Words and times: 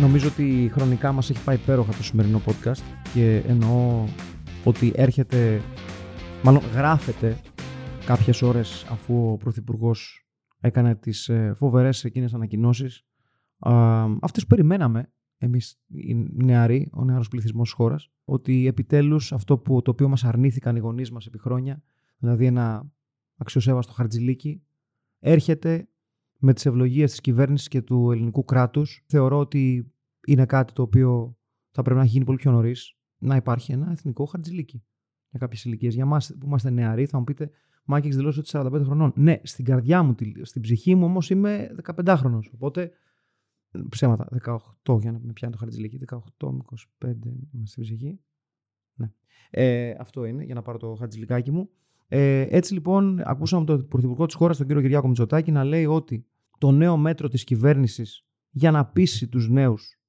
Νομίζω 0.00 0.28
ότι 0.28 0.70
χρονικά 0.72 1.12
μας 1.12 1.30
έχει 1.30 1.44
πάει 1.44 1.56
υπέροχα 1.56 1.92
το 1.92 2.02
σημερινό 2.02 2.42
podcast 2.46 2.82
και 3.14 3.42
εννοώ 3.46 4.04
ότι 4.64 4.92
έρχεται, 4.94 5.60
μάλλον 6.42 6.62
γράφεται 6.74 7.40
κάποιες 8.06 8.42
ώρες 8.42 8.86
αφού 8.90 9.32
ο 9.32 9.36
Πρωθυπουργός 9.36 10.26
έκανε 10.60 10.94
τις 10.94 11.28
ε, 11.28 11.52
φοβερές 11.56 12.04
εκείνες 12.04 12.34
ανακοινώσεις 12.34 13.04
αυτές 14.20 14.42
που 14.42 14.48
περιμέναμε 14.48 15.12
εμείς 15.38 15.80
οι 15.86 16.14
νεαροί, 16.44 16.90
ο 16.92 17.04
νεαρός 17.04 17.28
πληθυσμός 17.28 17.68
της 17.68 17.76
χώρας, 17.76 18.10
ότι 18.24 18.66
επιτέλους 18.66 19.32
αυτό 19.32 19.58
που, 19.58 19.82
το 19.82 19.90
οποίο 19.90 20.08
μας 20.08 20.24
αρνήθηκαν 20.24 20.76
οι 20.76 20.78
γονείς 20.78 21.10
μας 21.10 21.26
επί 21.26 21.38
χρόνια, 21.38 21.82
δηλαδή 22.18 22.46
ένα 22.46 22.92
αξιοσέβαστο 23.36 23.92
χαρτζιλίκι, 23.92 24.62
έρχεται 25.18 25.88
με 26.38 26.52
τις 26.52 26.66
ευλογίες 26.66 27.10
της 27.10 27.20
κυβέρνησης 27.20 27.68
και 27.68 27.82
του 27.82 28.10
ελληνικού 28.10 28.44
κράτους. 28.44 29.04
Θεωρώ 29.06 29.38
ότι 29.38 29.92
είναι 30.26 30.46
κάτι 30.46 30.72
το 30.72 30.82
οποίο 30.82 31.36
θα 31.70 31.82
πρέπει 31.82 31.98
να 31.98 32.04
γίνει 32.04 32.24
πολύ 32.24 32.38
πιο 32.38 32.50
νωρίς 32.50 32.96
να 33.18 33.36
υπάρχει 33.36 33.72
ένα 33.72 33.90
εθνικό 33.90 34.24
χαρτζηλίκι 34.24 34.84
για 35.30 35.38
κάποιες 35.38 35.64
ηλικίες. 35.64 35.94
Για 35.94 36.02
εμά 36.02 36.18
που 36.40 36.46
είμαστε 36.46 36.70
νεαροί, 36.70 37.06
θα 37.06 37.18
μου 37.18 37.24
πείτε, 37.24 37.50
Μάκη, 37.84 38.06
έχεις 38.06 38.16
δηλώσει 38.16 38.38
ότι 38.38 38.48
45 38.52 38.80
χρονών. 38.84 39.12
Ναι, 39.16 39.40
στην 39.42 39.64
καρδιά 39.64 40.02
μου, 40.02 40.14
στην 40.42 40.62
ψυχή 40.62 40.94
μου 40.94 41.04
όμως 41.04 41.30
είμαι 41.30 41.74
15 41.96 42.14
χρονο. 42.16 42.38
Οπότε 42.54 42.90
ψέματα. 43.88 44.28
18 44.84 45.00
για 45.00 45.12
να 45.12 45.18
με 45.22 45.32
πιάνει 45.32 45.52
το 45.52 45.58
χαρτζηλίκι. 45.58 46.00
18 46.38 46.50
με 46.52 46.58
25 47.04 47.12
είμαι 47.52 47.66
στην 47.66 47.82
ψυχή. 47.82 48.20
Ναι. 48.94 49.12
Ε, 49.50 49.94
αυτό 49.98 50.24
είναι 50.24 50.44
για 50.44 50.54
να 50.54 50.62
πάρω 50.62 50.78
το 50.78 50.94
χαρτζηλικάκι 50.94 51.50
μου. 51.50 51.70
Ε, 52.08 52.46
έτσι 52.48 52.72
λοιπόν, 52.72 53.20
ακούσαμε 53.24 53.64
τον 53.64 53.88
Πρωθυπουργό 53.88 54.26
της 54.26 54.34
χώρας, 54.34 54.56
τον 54.56 54.66
κύριο 54.66 54.82
Κυριάκο 54.82 55.06
Μητσοτάκη, 55.06 55.52
να 55.52 55.64
λέει 55.64 55.86
ότι 55.86 56.26
το 56.58 56.70
νέο 56.70 56.96
μέτρο 56.96 57.28
της 57.28 57.44
κυβέρνησης 57.44 58.26
για 58.50 58.70
να 58.70 58.86
πείσει 58.86 59.28
τους 59.28 59.48
νέους 59.48 59.99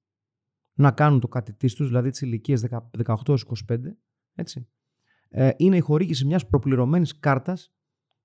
να 0.82 0.92
κάνουν 0.92 1.20
το 1.20 1.28
κάτι 1.28 1.54
τους, 1.54 1.88
δηλαδή 1.88 2.10
τις 2.10 2.22
ηλικίες 2.22 2.66
18-25, 3.06 3.36
έτσι, 4.36 4.68
ε, 5.30 5.50
είναι 5.58 5.78
η 5.78 5.80
χορήγηση 5.80 6.26
μιας 6.26 6.48
προπληρωμένης 6.48 7.20
κάρτας 7.20 7.73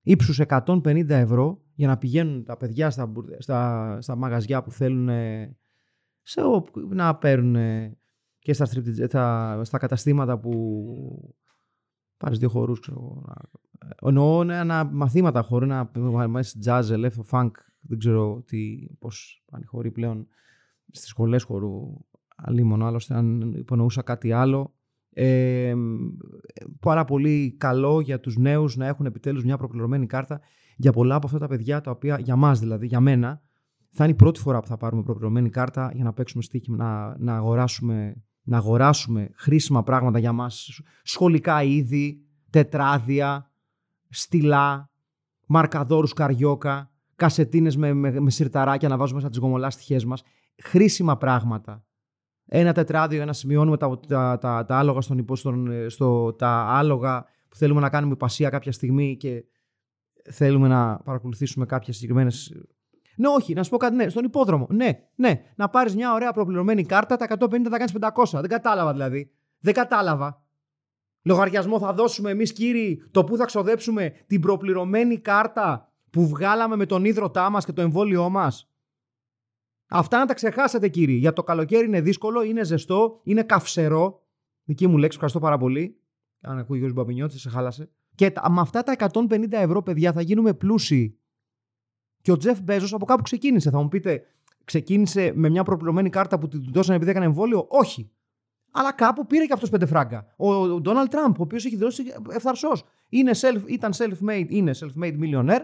ύψους 0.01 0.39
150 0.39 1.09
ευρώ 1.09 1.61
για 1.73 1.87
να 1.87 1.97
πηγαίνουν 1.97 2.43
τα 2.43 2.57
παιδιά 2.57 2.89
στα, 2.89 3.11
στα, 3.37 3.97
στα 4.01 4.15
μαγαζιά 4.15 4.63
που 4.63 4.71
θέλουν 4.71 5.09
σε, 6.21 6.41
να 6.89 7.15
παίρνουν 7.15 7.55
και 8.39 8.53
στα, 8.53 8.65
στα, 9.05 9.59
στα 9.63 9.77
καταστήματα 9.77 10.39
που 10.39 11.35
πάρεις 12.17 12.39
δύο 12.39 12.49
χορούς, 12.49 12.79
ξέρω 12.79 13.23
Εννοώ 14.01 14.41
ένα 14.41 14.83
μαθήματα 14.83 15.41
χωρί 15.41 15.67
να 15.67 15.91
μέσα 16.27 16.59
jazz, 16.65 16.89
ελεύθερο, 16.89 17.27
funk, 17.31 17.51
δεν 17.79 17.97
ξέρω 17.97 18.43
τι, 18.45 18.87
πώς 18.99 19.43
πάνε 19.51 19.65
χωρί 19.65 19.91
πλέον 19.91 20.27
στις 20.91 21.09
σχολές 21.09 21.43
χορού 21.43 22.05
αλλήμον 22.37 22.85
άλλωστε 22.85 23.15
αν 23.15 23.53
υπονοούσα 23.53 24.01
κάτι 24.01 24.31
άλλο. 24.31 24.71
Ε, 25.09 25.73
πάρα 26.79 27.05
πολύ 27.05 27.55
καλό 27.57 27.99
για 27.99 28.19
τους 28.19 28.37
νέους 28.37 28.75
να 28.75 28.85
έχουν 28.87 29.05
επιτέλους 29.05 29.43
μια 29.43 29.57
προπληρωμένη 29.57 30.05
κάρτα 30.05 30.41
για 30.75 30.91
πολλά 30.91 31.15
από 31.15 31.25
αυτά 31.27 31.39
τα 31.39 31.47
παιδιά 31.47 31.81
τα 31.81 31.91
οποία 31.91 32.19
για 32.19 32.35
μας 32.35 32.59
δηλαδή, 32.59 32.87
για 32.87 32.99
μένα 32.99 33.41
θα 33.91 34.03
είναι 34.03 34.13
η 34.13 34.15
πρώτη 34.15 34.39
φορά 34.39 34.59
που 34.59 34.67
θα 34.67 34.77
πάρουμε 34.77 35.03
προπληρωμένη 35.03 35.49
κάρτα 35.49 35.91
για 35.93 36.03
να 36.03 36.13
παίξουμε 36.13 36.43
στοίχημα, 36.43 36.77
να, 36.77 37.15
να, 37.19 37.35
αγοράσουμε, 37.35 38.23
να 38.43 38.57
αγοράσουμε 38.57 39.29
χρήσιμα 39.35 39.83
πράγματα 39.83 40.19
για 40.19 40.31
μας, 40.31 40.81
σχολικά 41.03 41.63
είδη, 41.63 42.21
τετράδια, 42.49 43.51
στυλά, 44.09 44.89
μαρκαδόρους 45.47 46.13
καριόκα, 46.13 46.91
κασετίνες 47.15 47.77
με, 47.77 47.93
με, 47.93 48.19
με 48.19 48.29
σιρταράκια 48.29 48.89
να 48.89 48.97
βάζουμε 48.97 49.21
σαν 49.21 49.29
τις 49.29 49.39
γομολάστιχές 49.39 50.05
μας, 50.05 50.23
χρήσιμα 50.63 51.17
πράγματα 51.17 51.85
ένα 52.47 52.73
τετράδιο 52.73 53.17
για 53.17 53.25
να 53.25 53.33
σημειώνουμε 53.33 53.77
τα, 53.77 53.99
τα, 54.07 54.37
τα, 54.37 54.65
τα 54.65 54.77
άλογα 54.77 55.01
στον, 55.01 55.25
στον, 55.33 55.89
στο, 55.89 56.33
τα 56.33 56.49
άλογα 56.69 57.25
που 57.49 57.55
θέλουμε 57.55 57.81
να 57.81 57.89
κάνουμε 57.89 58.13
υπασία 58.13 58.49
κάποια 58.49 58.71
στιγμή 58.71 59.17
και 59.17 59.43
θέλουμε 60.31 60.67
να 60.67 60.97
παρακολουθήσουμε 60.97 61.65
κάποιες 61.65 61.95
συγκεκριμένε. 61.95 62.31
Ναι, 63.15 63.27
όχι, 63.27 63.53
να 63.53 63.63
σου 63.63 63.69
πω 63.69 63.77
κάτι, 63.77 63.95
ναι, 63.95 64.09
στον 64.09 64.23
υπόδρομο. 64.23 64.67
Ναι, 64.69 64.89
ναι, 65.15 65.41
να 65.55 65.69
πάρεις 65.69 65.95
μια 65.95 66.13
ωραία 66.13 66.31
προπληρωμένη 66.31 66.83
κάρτα, 66.83 67.15
τα 67.15 67.27
150 67.39 67.47
θα 67.69 67.77
κάνεις 67.77 67.93
500. 67.99 68.39
Δεν 68.39 68.49
κατάλαβα 68.49 68.91
δηλαδή. 68.91 69.31
Δεν 69.59 69.73
κατάλαβα. 69.73 70.41
Λογαριασμό 71.21 71.79
θα 71.79 71.93
δώσουμε 71.93 72.29
εμείς, 72.29 72.53
κύριοι, 72.53 73.07
το 73.11 73.23
που 73.23 73.37
θα 73.37 73.45
ξοδέψουμε 73.45 74.13
την 74.27 74.41
προπληρωμένη 74.41 75.17
κάρτα 75.17 75.91
που 76.09 76.27
βγάλαμε 76.27 76.75
με 76.75 76.85
τον 76.85 77.05
ίδρωτά 77.05 77.49
μας 77.49 77.65
και 77.65 77.71
το 77.71 77.81
εμβόλιό 77.81 78.29
μας; 78.29 78.69
Αυτά 79.89 80.17
να 80.17 80.25
τα 80.25 80.33
ξεχάσετε, 80.33 80.87
κύριοι. 80.87 81.13
Για 81.13 81.33
το 81.33 81.43
καλοκαίρι 81.43 81.85
είναι 81.85 82.01
δύσκολο, 82.01 82.43
είναι 82.43 82.63
ζεστό, 82.63 83.19
είναι 83.23 83.43
καυσερό. 83.43 84.21
Δική 84.63 84.87
μου 84.87 84.97
λέξη, 84.97 85.13
ευχαριστώ 85.13 85.39
πάρα 85.39 85.57
πολύ. 85.57 86.01
Αν 86.41 86.57
ακούει 86.57 86.75
ο 86.75 86.79
Γιώργος 86.79 87.03
Μπαμπινιώτης, 87.03 87.41
σε 87.41 87.49
χάλασε. 87.49 87.89
Και 88.15 88.33
με 88.49 88.61
αυτά 88.61 88.83
τα 88.83 88.91
150 88.91 89.51
ευρώ, 89.51 89.81
παιδιά, 89.81 90.13
θα 90.13 90.21
γίνουμε 90.21 90.53
πλούσιοι. 90.53 91.19
Και 92.21 92.31
ο 92.31 92.37
Τζεφ 92.37 92.61
Μπέζος 92.61 92.93
από 92.93 93.05
κάπου 93.05 93.21
ξεκίνησε. 93.21 93.69
Θα 93.69 93.81
μου 93.81 93.87
πείτε, 93.87 94.23
ξεκίνησε 94.63 95.31
με 95.35 95.49
μια 95.49 95.63
προπληρωμένη 95.63 96.09
κάρτα 96.09 96.39
που 96.39 96.47
του 96.47 96.71
δώσανε 96.71 96.95
επειδή 96.95 97.11
έκανε 97.11 97.25
εμβόλιο; 97.25 97.65
Όχι. 97.69 98.11
Αλλά 98.71 98.93
κάπου 98.93 99.25
πήρε 99.25 99.45
και 99.45 99.53
αυτός 99.53 99.69
πέντε 99.69 99.85
φράγκα. 99.85 100.33
Ο 100.37 100.79
Ντόναλτ 100.81 101.11
Τραμπ, 101.11 101.39
ο 101.39 101.41
οποίος 101.41 101.65
έχει 101.65 101.75
δηλώσει 101.75 102.03
ευθαρσός. 102.29 102.83
Self, 103.41 103.61
ήταν 103.67 103.91
self-made, 103.97 104.45
είναι 104.47 104.71
self-made 104.79 105.17
millionaire. 105.19 105.61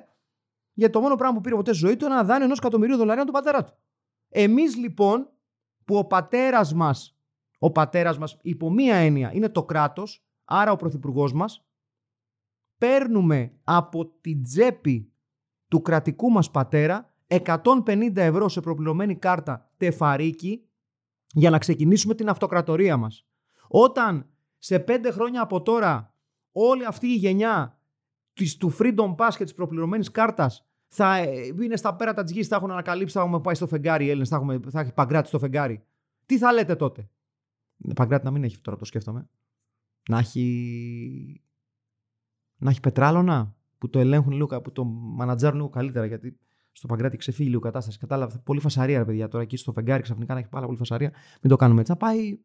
Γιατί 0.73 0.93
το 0.93 1.01
μόνο 1.01 1.15
πράγμα 1.15 1.35
που 1.35 1.41
πήρε 1.41 1.55
ποτέ 1.55 1.73
στη 1.73 1.85
ζωή 1.85 1.95
του 1.95 2.05
είναι 2.05 2.13
ένα 2.13 2.23
δάνειο 2.23 2.45
ενός 2.45 2.57
εκατομμυρίου 2.57 2.97
δολαρίων 2.97 3.25
του 3.25 3.31
πατέρα 3.31 3.63
του. 3.63 3.73
Εμείς 4.35 4.75
λοιπόν 4.75 5.29
που 5.85 5.97
ο 5.97 6.05
πατέρας 6.05 6.73
μας, 6.73 7.17
ο 7.59 7.71
πατέρας 7.71 8.17
μας 8.17 8.37
υπό 8.41 8.71
μία 8.71 8.95
έννοια 8.95 9.33
είναι 9.33 9.49
το 9.49 9.63
κράτος, 9.63 10.25
άρα 10.45 10.71
ο 10.71 10.75
πρωθυπουργός 10.75 11.33
μας, 11.33 11.65
παίρνουμε 12.77 13.53
από 13.63 14.05
την 14.05 14.43
τσέπη 14.43 15.13
του 15.67 15.81
κρατικού 15.81 16.29
μας 16.29 16.51
πατέρα 16.51 17.13
150 17.27 18.11
ευρώ 18.15 18.49
σε 18.49 18.61
προπληρωμένη 18.61 19.15
κάρτα 19.15 19.71
τεφαρίκι 19.77 20.69
για 21.27 21.49
να 21.49 21.57
ξεκινήσουμε 21.57 22.15
την 22.15 22.29
αυτοκρατορία 22.29 22.97
μας. 22.97 23.27
Όταν 23.67 24.29
σε 24.57 24.79
πέντε 24.79 25.11
χρόνια 25.11 25.41
από 25.41 25.61
τώρα 25.61 26.15
όλη 26.51 26.85
αυτή 26.85 27.07
η 27.07 27.15
γενιά 27.15 27.79
του 28.59 28.75
Freedom 28.79 29.15
Pass 29.15 29.31
και 29.37 29.43
της 29.43 29.53
προπληρωμένης 29.53 30.11
κάρτας 30.11 30.67
θα 30.95 31.15
ε, 31.17 31.45
είναι 31.61 31.75
στα 31.75 31.95
πέρατα 31.95 32.23
της 32.23 32.33
γης, 32.33 32.47
θα 32.47 32.55
έχουν 32.55 32.71
ανακαλύψει, 32.71 33.13
θα 33.13 33.21
έχουμε 33.21 33.41
πάει 33.41 33.55
στο 33.55 33.67
φεγγάρι 33.67 34.05
οι 34.05 34.07
Έλληνες, 34.07 34.29
θα, 34.29 34.35
έχουμε, 34.35 34.59
θα 34.69 34.79
έχει 34.79 34.93
παγκράτη 34.93 35.27
στο 35.27 35.39
φεγγάρι. 35.39 35.83
Τι 36.25 36.37
θα 36.37 36.53
λέτε 36.53 36.75
τότε; 36.75 37.09
Παγκράτη 37.95 38.25
να 38.25 38.31
μην 38.31 38.43
έχει 38.43 38.61
τώρα, 38.61 38.77
το 38.77 38.85
σκέφτομαι. 38.85 39.29
Να 40.09 40.17
έχει. 40.17 41.41
Να 42.57 42.69
έχει 42.69 42.79
πετράλωνα 42.79 43.55
που 43.77 43.89
το 43.89 43.99
ελέγχουν 43.99 44.31
λίγο, 44.31 44.61
που 44.61 44.71
το 44.71 44.83
μανατζάρουν 44.85 45.57
λίγο 45.57 45.69
καλύτερα. 45.69 46.05
Γιατί 46.05 46.39
στο 46.71 46.87
Παγκράτη 46.87 47.17
ξεφύγει 47.17 47.49
λίγο 47.49 47.61
κατάσταση. 47.61 47.99
Κατάλαβα. 47.99 48.39
Πολύ 48.39 48.59
φασαρία, 48.59 48.97
ρε 48.97 49.05
παιδιά. 49.05 49.27
Τώρα 49.27 49.43
εκεί 49.43 49.57
στο 49.57 49.71
φεγγάρι 49.71 50.01
ξαφνικά 50.01 50.33
να 50.33 50.39
έχει 50.39 50.49
πάρα 50.49 50.65
πολύ 50.65 50.77
φασαρία. 50.77 51.11
Μην 51.41 51.51
το 51.51 51.55
κάνουμε 51.55 51.79
έτσι. 51.79 51.91
Να 51.91 51.97
πάει. 51.97 52.39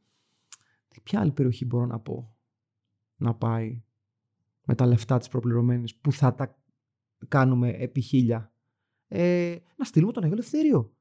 Ποια 1.02 1.20
άλλη 1.20 1.32
περιοχή 1.32 1.64
μπορώ 1.64 1.86
να 1.86 1.98
πω 1.98 2.36
να 3.16 3.34
πάει 3.34 3.82
με 4.64 4.74
τα 4.74 4.86
λεφτά 4.86 5.18
της 5.18 5.28
προπληρωμένης 5.28 5.96
που 5.96 6.12
θα 6.12 6.34
τα 6.34 6.58
κάνουμε 7.28 7.70
επί 7.70 8.00
χίλια. 8.00 8.52
Ε, 9.08 9.56
να 9.76 9.84
στείλουμε 9.84 10.12
τον 10.12 10.22
Άγιο 10.22 10.36
Ελευθέριο. 10.36 10.92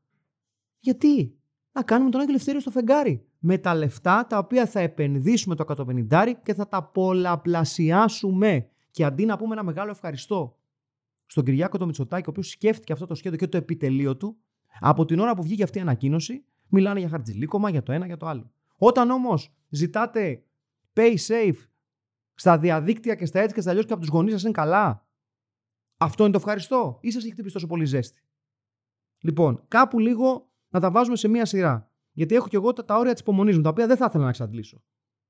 Γιατί; 0.79 1.37
Να 1.71 1.83
κάνουμε 1.83 2.09
τον 2.09 2.19
Άγιο 2.19 2.31
Ελευθέριο 2.33 2.59
στο 2.59 2.71
φεγγάρι. 2.71 3.25
Με 3.39 3.57
τα 3.57 3.75
λεφτά 3.75 4.27
τα 4.27 4.37
οποία 4.37 4.65
θα 4.65 4.79
επενδύσουμε 4.79 5.55
το 5.55 5.85
150 6.09 6.33
και 6.43 6.53
θα 6.53 6.67
τα 6.67 6.83
πολλαπλασιάσουμε. 6.83 8.69
Και 8.91 9.03
αντί 9.03 9.25
να 9.25 9.37
πούμε 9.37 9.53
ένα 9.53 9.63
μεγάλο 9.63 9.91
ευχαριστώ 9.91 10.57
στον 11.25 11.43
Κυριάκο 11.43 11.77
το 11.77 11.85
Μητσοτάκη, 11.85 12.27
ο 12.27 12.29
οποίος 12.29 12.49
σκέφτηκε 12.49 12.93
αυτό 12.93 13.05
το 13.05 13.15
σχέδιο 13.15 13.37
και 13.37 13.47
το 13.47 13.57
επιτελείο 13.57 14.17
του, 14.17 14.37
από 14.79 15.05
την 15.05 15.19
ώρα 15.19 15.35
που 15.35 15.43
βγήκε 15.43 15.63
αυτή 15.63 15.77
η 15.77 15.81
ανακοίνωση, 15.81 16.43
μιλάνε 16.67 16.99
για 16.99 17.09
χαρτζηλίκωμα, 17.09 17.69
για 17.69 17.83
το 17.83 17.91
ένα, 17.91 18.05
για 18.05 18.17
το 18.17 18.25
άλλο. 18.25 18.51
Όταν 18.77 19.09
όμως 19.09 19.53
ζητάτε 19.69 20.43
pay 20.93 21.15
safe 21.27 21.67
στα 22.33 22.57
διαδίκτυα 22.57 23.15
και 23.15 23.25
στα 23.25 23.39
έτσι 23.39 23.55
και 23.55 23.61
στα 23.61 23.69
αλλιώς 23.69 23.85
και 23.85 23.93
από 23.93 24.01
τους 24.01 24.11
γονείς 24.11 24.33
σας 24.33 24.43
είναι 24.43 24.51
καλά, 24.51 25.06
αυτό 25.97 26.23
είναι 26.23 26.31
το 26.31 26.38
ευχαριστώ 26.38 26.97
ή 27.01 27.11
σας 27.11 27.23
έχει 27.23 27.31
χτυπήσει 27.31 27.53
τόσο 27.53 27.67
πολύ 27.67 27.85
ζέστη; 27.85 28.21
Λοιπόν, 29.21 29.63
κάπου 29.67 29.99
λίγο 29.99 30.51
να 30.69 30.79
τα 30.79 30.91
βάζουμε 30.91 31.15
σε 31.15 31.27
μία 31.27 31.45
σειρά. 31.45 31.91
Γιατί 32.11 32.35
έχω 32.35 32.47
και 32.47 32.55
εγώ 32.55 32.73
τα, 32.73 32.85
τα 32.85 32.97
όρια 32.97 33.11
της 33.11 33.21
υπομονής 33.21 33.55
μου, 33.55 33.61
τα 33.61 33.69
οποία 33.69 33.88
δεν 33.88 33.97
θα 33.97 34.05
ήθελα 34.05 34.23
να 34.23 34.29
εξαντλήσω. 34.29 34.83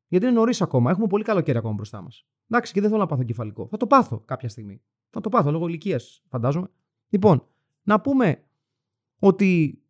Γιατί 0.08 0.26
είναι 0.26 0.36
νωρίς 0.36 0.62
ακόμα. 0.62 0.92
Έχουμε 0.92 1.08
πολύ 1.08 1.24
καλοκαίρι 1.24 1.58
ακόμα 1.58 1.74
μπροστά 1.74 2.02
μας. 2.02 2.26
Εντάξει, 2.50 2.74
και 2.74 2.82
δεν 2.82 2.90
θέλω 2.90 3.02
να 3.02 3.08
πάθω 3.08 3.24
κεφαλικό. 3.24 3.68
Θα 3.68 3.78
το 3.78 3.88
πάθω 3.88 4.20
κάποια 4.20 4.50
στιγμή. 4.50 4.82
Θα 5.10 5.22
το 5.22 5.30
πάθω 5.30 5.52
λόγω 5.52 5.68
ηλικίας, 5.68 6.24
φαντάζομαι. 6.30 6.70
Λοιπόν, 7.10 7.48
να 7.84 8.02
πούμε 8.02 8.44
ότι 9.20 9.82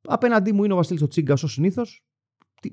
απέναντί 0.00 0.52
μου 0.52 0.64
είναι 0.64 0.72
ο 0.72 0.76
Βασίλης 0.76 1.02
ο 1.02 1.06
Τσίγκας 1.06 1.42
ως 1.42 1.52
συνήθως. 1.52 2.02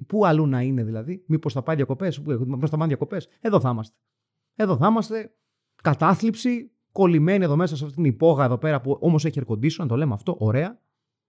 Πού 0.07 0.25
αλλού 0.25 0.48
να 0.48 0.62
είναι 0.62 0.83
δηλαδή, 0.83 1.24
Μήπως 1.27 1.53
θα 1.53 1.63
πάει 1.63 1.75
διακοπές, 1.75 2.21
Πού 2.21 2.68
θα 2.68 2.77
πάει 2.77 2.88
διακοπές; 2.88 3.27
Εδώ 3.39 3.59
θα 3.59 3.69
είμαστε. 3.69 3.95
Εδώ 4.56 4.77
θα 4.77 4.88
είμαστε. 4.88 5.36
Κατάθλιψη, 5.83 6.75
κολλημένη 6.95 7.44
εδώ 7.44 7.56
μέσα 7.56 7.75
σε 7.75 7.86
αυτήν 7.86 8.03
την 8.03 8.12
υπόγα 8.12 8.44
εδώ 8.44 8.57
πέρα 8.57 8.81
που 8.81 8.97
όμως 9.01 9.25
έχει 9.25 9.42
air 9.45 9.51
condition, 9.51 9.75
να 9.77 9.88
το 9.88 9.95
λέμε 9.95 10.13
αυτό, 10.13 10.36
ωραία. 10.39 10.81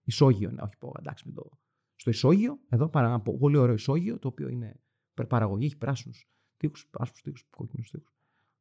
Ισόγειο 0.02 0.50
είναι, 0.50 0.62
όχι 0.62 0.72
υπόγα, 0.74 0.94
εντάξει, 0.98 1.24
μην 1.26 1.34
το. 1.34 1.50
Στο 1.94 2.10
ισόγειο, 2.10 2.58
εδώ 2.68 2.88
παρά 2.88 3.06
ένα 3.06 3.20
πολύ 3.20 3.56
ωραίο 3.56 3.74
ισόγειο, 3.74 4.18
το 4.18 4.28
οποίο 4.28 4.48
είναι 4.48 4.80
παραγωγή, 5.28 5.64
έχει 5.64 5.76
πράσινους 5.76 6.28
τείχους, 6.56 6.86
πράσινου 6.90 7.18
τείχους, 7.22 7.46
κόκκινους 7.50 7.90
τείχους. 7.90 8.14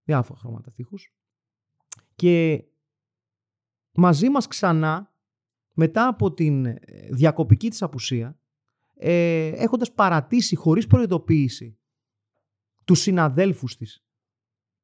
Διάφορα 0.04 0.40
χρώματα 0.40 0.72
τείχους. 0.72 1.14
Και 2.16 2.66
μαζί 3.92 4.30
μας 4.30 4.48
ξανά, 4.48 5.14
μετά 5.74 6.08
από 6.08 6.34
την 6.34 6.66
ε, 6.66 6.80
διακοπική 7.12 7.70
της 7.70 7.82
απουσία, 7.82 8.40
ε, 8.96 9.48
έχοντας 9.48 9.94
παρατήσει 9.94 10.56
χωρίς 10.56 10.88
προειδοποίηση 10.88 11.78
τους 12.86 13.00
συναδέλφους 13.00 13.76
της, 13.76 14.05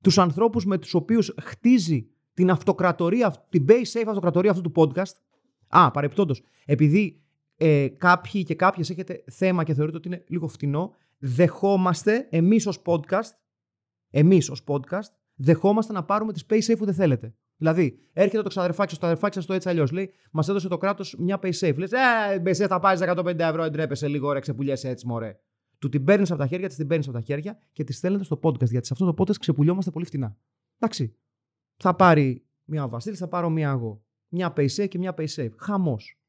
τους 0.01 0.17
ανθρώπους 0.17 0.65
με 0.65 0.77
τους 0.77 0.93
οποίους 0.93 1.33
χτίζει 1.41 2.07
την 2.33 2.49
αυτοκρατορία, 2.49 3.45
την 3.49 3.65
base 3.67 3.99
safe 3.99 4.03
αυτοκρατορία 4.07 4.51
αυτού 4.51 4.71
του 4.71 4.71
podcast. 4.75 5.13
Α, 5.67 5.91
παρεπτόντως, 5.91 6.41
επειδή 6.65 7.21
ε, 7.57 7.87
κάποιοι 7.87 8.43
και 8.43 8.55
κάποιες 8.55 8.89
έχετε 8.89 9.23
θέμα 9.31 9.63
και 9.63 9.73
θεωρείτε 9.73 9.97
ότι 9.97 10.07
είναι 10.07 10.23
λίγο 10.27 10.47
φτηνό, 10.47 10.93
δεχόμαστε 11.17 12.27
εμείς 12.29 12.67
ως 12.67 12.81
podcast, 12.85 13.31
εμείς 14.09 14.49
ως 14.49 14.63
podcast, 14.67 15.11
δεχόμαστε 15.35 15.93
να 15.93 16.03
πάρουμε 16.03 16.33
τη 16.33 16.41
space 16.49 16.71
safe 16.71 16.77
που 16.77 16.85
δεν 16.85 16.93
θέλετε. 16.93 17.35
Δηλαδή, 17.57 17.99
έρχεται 18.13 18.41
το 18.41 18.49
ξαδερφάκι, 18.49 18.97
το 18.97 19.05
αδερφάκι 19.05 19.35
σας 19.35 19.45
το 19.45 19.53
έτσι 19.53 19.69
αλλιώς. 19.69 19.91
Λέει, 19.91 20.11
μας 20.31 20.47
έδωσε 20.49 20.67
το 20.67 20.77
κράτος 20.77 21.15
μια 21.17 21.39
pay 21.41 21.51
safe. 21.59 21.75
Λες, 21.77 21.91
Ε, 21.91 22.41
safe 22.43 22.67
θα 22.67 22.79
πάρεις 22.79 23.01
150 23.01 23.39
ευρώ, 23.39 23.63
εντρέπεσαι 23.63 24.07
λίγο, 24.07 24.27
ωραία, 24.27 24.41
ξεπουλιέσαι 24.41 24.89
έτσι, 24.89 25.07
μωρέ. 25.07 25.39
Του 25.81 25.89
την 25.89 26.03
παίρνεις 26.03 26.31
από 26.31 26.39
τα 26.39 26.47
χέρια, 26.47 26.67
της 26.67 26.75
την 26.75 26.87
παίρνεις 26.87 27.07
από 27.07 27.17
τα 27.17 27.23
χέρια 27.23 27.57
και 27.71 27.83
τη 27.83 27.93
στέλνετε 27.93 28.23
στο 28.23 28.39
podcast. 28.43 28.69
Γιατί 28.69 28.87
σε 28.87 28.93
αυτό 28.93 29.13
το 29.13 29.23
podcast 29.23 29.37
ξεπουλιόμαστε 29.37 29.91
πολύ 29.91 30.05
φτηνά. 30.05 30.37
Εντάξει. 30.79 31.15
Θα 31.77 31.95
πάρει 31.95 32.45
μια 32.65 32.87
Βασίλη, 32.87 33.15
θα 33.15 33.27
πάρω 33.27 33.49
μια 33.49 33.69
εγώ. 33.69 34.03
Μια 34.27 34.53
pay 34.57 34.67
safe 34.75 34.87
και 34.87 34.97
μια 34.97 35.13
pay 35.17 35.27
safe. 35.35 35.51
Χαμός. 35.57 36.19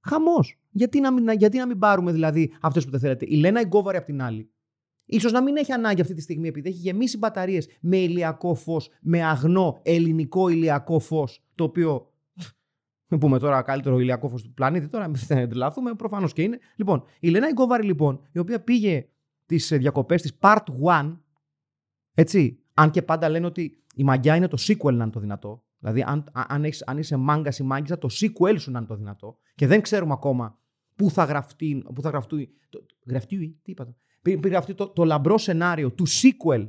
Χαμός. 0.00 0.58
Γιατί 0.70 1.00
να, 1.00 1.12
μην, 1.12 1.28
γιατί 1.30 1.58
να 1.58 1.66
μην 1.66 1.78
πάρουμε 1.78 2.12
δηλαδή 2.12 2.52
αυτέ 2.60 2.80
που 2.80 2.90
δεν 2.90 3.00
θέλετε; 3.00 3.26
Η 3.28 3.36
Λένα 3.36 3.62
Γκόβαρη 3.62 3.96
απ' 3.96 4.04
την 4.04 4.22
άλλη 4.22 4.54
Ίσως 5.06 5.32
να 5.32 5.42
μην 5.42 5.56
έχει 5.56 5.72
ανάγκη 5.72 6.00
αυτή 6.00 6.14
τη 6.14 6.20
στιγμή 6.20 6.48
επειδή 6.48 6.68
έχει 6.68 6.78
γεμίσει 6.78 7.18
μπαταρίες 7.18 7.68
με 7.80 7.96
ηλιακό 7.96 8.54
φως, 8.54 8.88
με 9.00 9.24
αγνό 9.24 9.80
ελληνικό 9.82 10.48
ηλιακό 10.48 10.98
φως, 10.98 11.44
το 11.54 11.64
οποίο. 11.64 12.08
Μην 13.14 13.22
πούμε 13.22 13.38
τώρα 13.38 13.62
καλύτερο 13.62 13.98
ηλιακό 13.98 14.28
φως 14.28 14.42
του 14.42 14.52
πλανήτη, 14.54 14.88
τώρα 14.88 15.08
μην 15.08 15.20
τρελαθούμε, 15.28 15.94
προφανώς 15.94 16.32
και 16.32 16.42
είναι. 16.42 16.58
Λοιπόν, 16.76 17.04
η 17.20 17.28
Λένα 17.28 17.48
Ιγκόβαρη, 17.48 17.84
λοιπόν, 17.84 18.20
η 18.32 18.38
οποία 18.38 18.60
πήγε 18.60 19.08
τις 19.46 19.68
διακοπές 19.68 20.22
της 20.22 20.38
Part 20.40 20.64
1, 20.86 21.18
έτσι, 22.14 22.58
αν 22.74 22.90
και 22.90 23.02
πάντα 23.02 23.28
λένε 23.28 23.46
ότι 23.46 23.82
η 23.94 24.04
μαγιά 24.04 24.36
είναι 24.36 24.48
το 24.48 24.56
sequel 24.60 24.92
να 24.92 25.02
είναι 25.02 25.12
το 25.12 25.20
δυνατό. 25.20 25.62
Δηλαδή, 25.78 26.02
αν, 26.06 26.24
αν, 26.32 26.64
έχεις, 26.64 26.82
αν 26.86 26.98
είσαι 26.98 27.16
μάγκας 27.16 27.58
ή 27.58 27.62
μάγκησα, 27.62 27.98
το 27.98 28.08
sequel 28.10 28.54
σου 28.58 28.70
να 28.70 28.78
είναι 28.78 28.86
το 28.86 28.96
δυνατό. 28.96 29.38
Και 29.54 29.66
δεν 29.66 29.80
ξέρουμε 29.80 30.12
ακόμα 30.12 30.58
πού 30.96 31.10
θα 31.10 31.24
γραφτεί. 31.24 31.84
Πού 31.94 32.02
θα 32.02 32.10
γραφτεί. 32.10 32.50
Γραφτεί, 33.06 33.58
τι 33.62 33.70
είπατε 33.70 33.96
πήρε 34.24 34.56
αυτό 34.56 34.74
το, 34.74 34.88
το 34.88 35.04
λαμπρό 35.04 35.38
σενάριο 35.38 35.90
του 35.90 36.06
sequel 36.08 36.68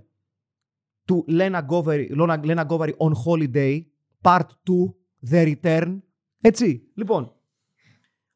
του 1.06 1.26
Lena 1.30 1.62
Govary, 1.68 2.08
Lena 2.18 2.66
Govary 2.68 2.92
on 2.98 3.12
Holiday, 3.26 3.82
Part 4.22 4.40
2, 4.40 4.94
The 5.30 5.56
Return. 5.56 6.00
Έτσι, 6.46 6.92
λοιπόν. 6.94 7.36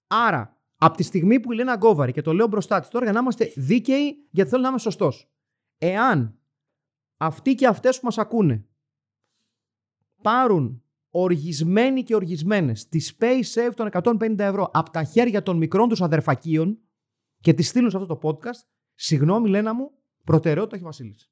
Άρα, 0.08 0.58
από 0.78 0.98
τη 0.98 1.04
στιγμή 1.04 1.40
που 1.40 1.54
η 1.54 1.58
Lena 1.60 1.80
Govary, 1.80 2.12
και 2.14 2.22
το 2.22 2.34
λέω 2.34 2.48
μπροστά 2.48 2.80
της 2.80 2.90
τώρα 2.90 3.04
για 3.04 3.14
να 3.14 3.20
είμαστε 3.20 3.54
δίκαιοι, 3.56 4.28
γιατί 4.32 4.50
θέλω 4.50 4.62
να 4.62 4.70
είμαι 4.70 4.80
σωστός. 4.80 5.32
Εάν 5.78 6.40
αυτοί 7.18 7.56
και 7.56 7.68
αυτές 7.68 8.00
που 8.00 8.06
μας 8.06 8.18
ακούνε 8.18 8.66
πάρουν 10.22 10.84
οργισμένοι 11.10 12.04
και 12.04 12.16
οργισμένες 12.16 12.88
τη 12.88 13.10
Space 13.18 13.54
Save 13.54 13.72
των 13.76 13.90
150 13.92 14.40
ευρώ 14.40 14.70
από 14.74 14.90
τα 14.90 15.04
χέρια 15.04 15.44
των 15.44 15.58
μικρών 15.58 15.90
τους 15.90 16.02
αδερφακίων 16.02 16.80
και 17.40 17.54
τη 17.54 17.64
στείλουν 17.64 17.90
σε 17.90 17.98
αυτό 17.98 18.18
το 18.18 18.30
podcast, 18.30 18.68
Συγγνώμη, 18.96 19.50
Λένα 19.50 19.74
μου, 19.74 19.92
προτεραιότητα 20.24 20.76
έχει 20.76 20.86
Βασίλης. 20.86 21.32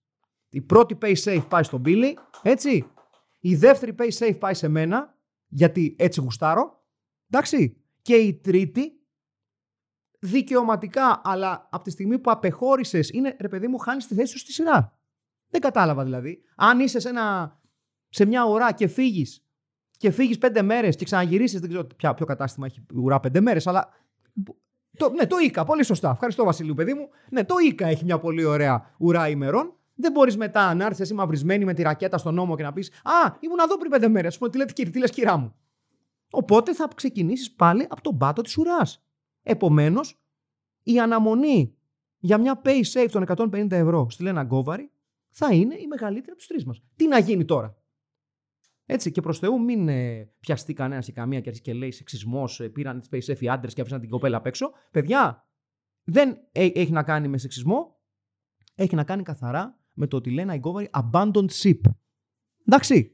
Η 0.50 0.62
πρώτη 0.62 0.98
pay 1.02 1.16
safe 1.24 1.46
πάει 1.50 1.64
στον 1.64 1.80
Μπίλι, 1.80 2.18
έτσι. 2.42 2.92
Η 3.40 3.56
δεύτερη 3.56 3.96
pay 4.00 4.10
safe 4.12 4.38
πάει 4.40 4.54
σε 4.54 4.68
μένα, 4.68 5.17
γιατί 5.48 5.96
έτσι 6.00 6.22
γουστάρω. 6.22 6.86
Εντάξει. 7.30 7.82
Και 8.02 8.16
η 8.16 8.34
τρίτη, 8.34 8.92
δικαιωματικά, 10.20 11.22
αλλά 11.24 11.68
από 11.72 11.84
τη 11.84 11.90
στιγμή 11.90 12.20
που 12.20 12.32
απεχώρησες, 12.32 13.10
είναι 13.10 13.36
ρε 13.40 13.48
παιδί 13.48 13.68
μου, 13.68 13.78
χάνεις 13.78 14.08
τη 14.08 14.16
θέση 14.16 14.32
σου 14.32 14.38
στη 14.38 14.52
σειρά. 14.52 15.00
Δεν 15.50 15.62
κατάλαβα 15.62 16.04
δηλαδή. 16.04 16.44
Αν 16.56 16.80
είσαι 16.80 17.00
σε, 17.00 17.10
ένα, 17.10 17.60
σε 18.10 18.26
μια 18.26 18.46
ουρά 18.46 18.72
και 18.72 18.88
φύγεις 18.88 19.46
και 19.98 20.12
φύγεις 20.12 20.38
πέντε 20.38 20.62
μέρες 20.62 20.96
και 20.96 21.06
ξαναγυρίσεις, 21.06 21.60
δεν 21.60 21.70
ξέρω 21.70 21.86
ποιο, 21.86 22.14
ποιο 22.14 22.26
κατάστημα 22.26 22.66
έχει 22.66 22.86
ουρά 22.94 23.20
πέντε 23.20 23.42
μέρες, 23.42 23.68
αλλά 23.68 23.90
το, 24.98 25.10
ναι, 25.10 25.28
το 25.28 25.38
ΙΚΑ. 25.38 25.64
Πολύ 25.64 25.84
σωστά. 25.84 26.12
Ευχαριστώ, 26.12 26.44
Βασιλείου, 26.44 26.74
παιδί 26.74 26.94
μου. 26.94 27.10
Ναι, 27.30 27.44
το 27.44 27.56
ΙΚΑ 27.68 27.88
έχει 27.88 28.04
μια 28.04 28.20
πολύ 28.20 28.44
ωραία 28.44 28.96
ουρά 29.00 29.30
ημερών. 29.30 29.76
Δεν 30.00 30.12
μπορείς 30.12 30.38
μετά 30.38 30.74
να 30.74 30.86
έρθεις 30.86 31.00
εσύ 31.00 31.14
μαυρισμένη 31.14 31.66
με 31.66 31.74
τη 31.74 31.82
ρακέτα 31.82 32.18
στον 32.18 32.34
νόμο 32.34 32.56
και 32.56 32.64
να 32.64 32.74
πεις 32.74 32.90
Α, 32.90 33.36
ήμουν 33.40 33.60
εδώ 33.60 33.78
πριν 33.78 33.92
πέντε 33.92 34.08
μέρες. 34.08 34.38
Τι 34.38 34.58
λέτε, 34.58 34.74
κύριε, 34.74 34.92
τι 34.92 35.00
λες, 35.00 35.12
κυρά 35.12 35.38
μου. 35.38 35.56
Οπότε 36.32 36.74
θα 36.74 36.88
ξεκινήσεις 36.96 37.52
πάλι 37.52 37.86
από 37.90 38.02
τον 38.02 38.18
πάτο 38.18 38.42
της 38.42 38.58
ουράς. 38.58 39.04
Επομένως, 39.44 40.22
η 40.84 41.00
αναμονή 41.00 41.78
για 42.18 42.38
μια 42.38 42.62
pay 42.64 42.82
safe 42.94 43.08
των 43.12 43.24
150 43.28 43.72
ευρώ 43.72 44.10
στη 44.10 44.24
Λένα 44.24 44.44
Γκόβαρη 44.44 44.92
θα 45.30 45.54
είναι 45.54 45.76
η 45.76 45.88
μεγαλύτερη 45.88 46.32
από 46.32 46.40
του 46.40 46.48
τρεις 46.48 46.66
μας. 46.66 46.82
Τι 46.96 47.08
να 47.08 47.20
γίνει 47.20 47.46
τώρα; 47.46 47.78
Έτσι, 48.86 49.12
και 49.12 49.22
προς 49.22 49.40
Θεού, 49.40 49.62
μην 49.62 49.90
ε, 49.90 50.30
πιαστεί 50.40 50.74
κανένας 50.74 51.08
ή 51.08 51.12
καμία 51.12 51.40
και 51.40 51.50
αρχίσει 51.50 51.64
και 51.64 51.74
λέει 51.74 51.92
σεξισμός, 51.92 52.60
ε, 52.60 52.70
πήραν 52.70 53.02
τη 53.02 53.08
Space 53.12 53.40
οι 53.40 53.50
άντρες 53.50 53.74
και 53.74 53.82
άφησαν 53.82 54.00
την 54.00 54.10
κοπέλα 54.10 54.38
απ' 54.38 54.46
έξω. 54.46 54.72
Παιδιά, 54.92 55.48
δεν 56.04 56.38
έχει 56.52 56.92
να 56.92 57.04
κάνει 57.04 57.28
με 57.28 57.38
σεξισμό. 57.38 57.96
Έχει 58.76 58.96
να 58.96 59.04
κάνει 59.04 59.24
καθαρά 59.24 59.77
με 59.98 60.08
το 60.08 60.18
ότι 60.18 60.30
λένε 60.30 60.54
η 60.54 60.58
Γκόβαρη 60.58 60.90
abandoned 60.92 61.50
ship. 61.62 61.80
Εντάξει. 62.66 63.12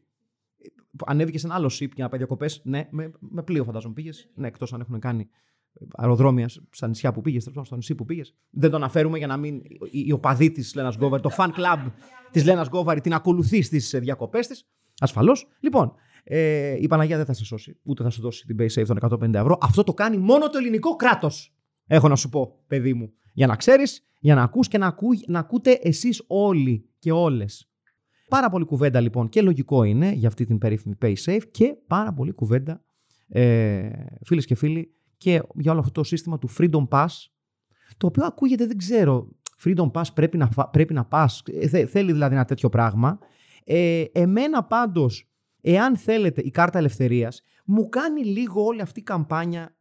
Ανέβηκε 1.05 1.37
σε 1.39 1.45
ένα 1.45 1.55
άλλο 1.55 1.67
ship 1.67 1.89
για 1.95 2.03
να 2.03 2.09
πάει 2.09 2.19
διακοπές. 2.19 2.61
Ναι, 2.63 2.87
με, 2.91 3.11
με 3.19 3.43
πλοίο 3.43 3.63
φαντάζομαι 3.63 3.93
πήγες. 3.93 4.29
Ναι, 4.35 4.47
εκτός 4.47 4.73
αν 4.73 4.81
έχουν 4.81 4.99
κάνει 4.99 5.29
αεροδρόμια 5.95 6.49
στα 6.69 6.87
νησιά 6.87 7.11
που 7.11 7.21
πήγες, 7.21 7.49
στο 7.61 7.75
νησί 7.75 7.95
που 7.95 8.05
πήγες. 8.05 8.35
Δεν 8.49 8.69
το 8.69 8.75
αναφέρουμε 8.75 9.17
για 9.17 9.27
να 9.27 9.37
μην. 9.37 9.55
Η, 9.91 10.03
η 10.07 10.11
οπαδή 10.11 10.51
της 10.51 10.75
Λένα 10.75 10.93
Γκόβαρη, 10.97 11.21
το 11.21 11.29
fan 11.37 11.49
club 11.49 11.91
της 12.31 12.45
Λένα 12.45 12.61
Γκόβαρη 12.61 13.01
την 13.01 13.13
ακολουθεί 13.13 13.61
στις 13.61 13.95
διακοπές 13.99 14.47
της. 14.47 14.67
Ασφαλώς. 14.99 15.47
Λοιπόν, 15.59 15.93
ε, 16.23 16.75
η 16.81 16.87
Παναγία 16.87 17.17
δεν 17.17 17.25
θα 17.25 17.33
σε 17.33 17.45
σώσει, 17.45 17.79
ούτε 17.83 18.03
θα 18.03 18.09
σου 18.09 18.21
δώσει 18.21 18.45
την 18.45 18.57
base 18.59 18.81
save 18.81 18.85
των 18.85 18.97
150 18.97 19.33
ευρώ. 19.33 19.57
Αυτό 19.61 19.83
το 19.83 19.93
κάνει 19.93 20.17
μόνο 20.17 20.49
το 20.49 20.57
ελληνικό 20.57 20.95
κράτος. 20.95 21.52
Έχω 21.87 22.07
να 22.07 22.15
σου 22.15 22.29
πω, 22.29 22.63
παιδί 22.67 22.93
μου. 22.93 23.13
Για 23.33 23.47
να 23.47 23.55
ξέρεις, 23.55 24.07
για 24.19 24.35
να 24.35 24.43
ακούς 24.43 24.67
και 24.67 24.77
να, 24.77 24.87
ακού, 24.87 25.07
να 25.27 25.39
ακούτε 25.39 25.79
εσείς 25.81 26.23
όλοι 26.27 26.89
και 26.99 27.11
όλες. 27.11 27.67
Πάρα 28.29 28.49
πολύ 28.49 28.65
κουβέντα 28.65 28.99
λοιπόν 28.99 29.29
και 29.29 29.41
λογικό 29.41 29.83
είναι 29.83 30.11
για 30.11 30.27
αυτή 30.27 30.45
την 30.45 30.57
περίφημη 30.57 30.95
pay 31.01 31.13
safe 31.25 31.43
και 31.51 31.75
πάρα 31.87 32.13
πολύ 32.13 32.31
κουβέντα, 32.31 32.83
ε, 33.27 33.89
φίλες 34.21 34.45
και 34.45 34.55
φίλοι, 34.55 34.95
και 35.17 35.41
για 35.53 35.71
όλο 35.71 35.79
αυτό 35.79 35.91
το 35.91 36.03
σύστημα 36.03 36.39
του 36.39 36.49
Freedom 36.57 36.87
Pass, 36.87 37.07
το 37.97 38.07
οποίο 38.07 38.25
ακούγεται, 38.25 38.65
δεν 38.65 38.77
ξέρω, 38.77 39.29
Freedom 39.63 39.91
Pass 39.91 40.03
πρέπει 40.13 40.37
να, 40.37 40.49
πρέπει 40.71 40.93
να 40.93 41.05
πας, 41.05 41.43
ε, 41.45 41.85
θέλει 41.85 42.11
δηλαδή 42.11 42.35
ένα 42.35 42.45
τέτοιο 42.45 42.69
πράγμα. 42.69 43.19
Ε, 43.63 44.03
εμένα 44.11 44.63
πάντως, 44.63 45.31
εάν 45.61 45.97
θέλετε 45.97 46.41
η 46.41 46.49
κάρτα 46.49 46.77
ελευθερίας, 46.77 47.41
μου 47.65 47.89
κάνει 47.89 48.23
λίγο 48.23 48.63
όλη 48.63 48.81
αυτή 48.81 48.99
η 48.99 49.03
καμπάνια 49.03 49.61
ε, 49.61 49.73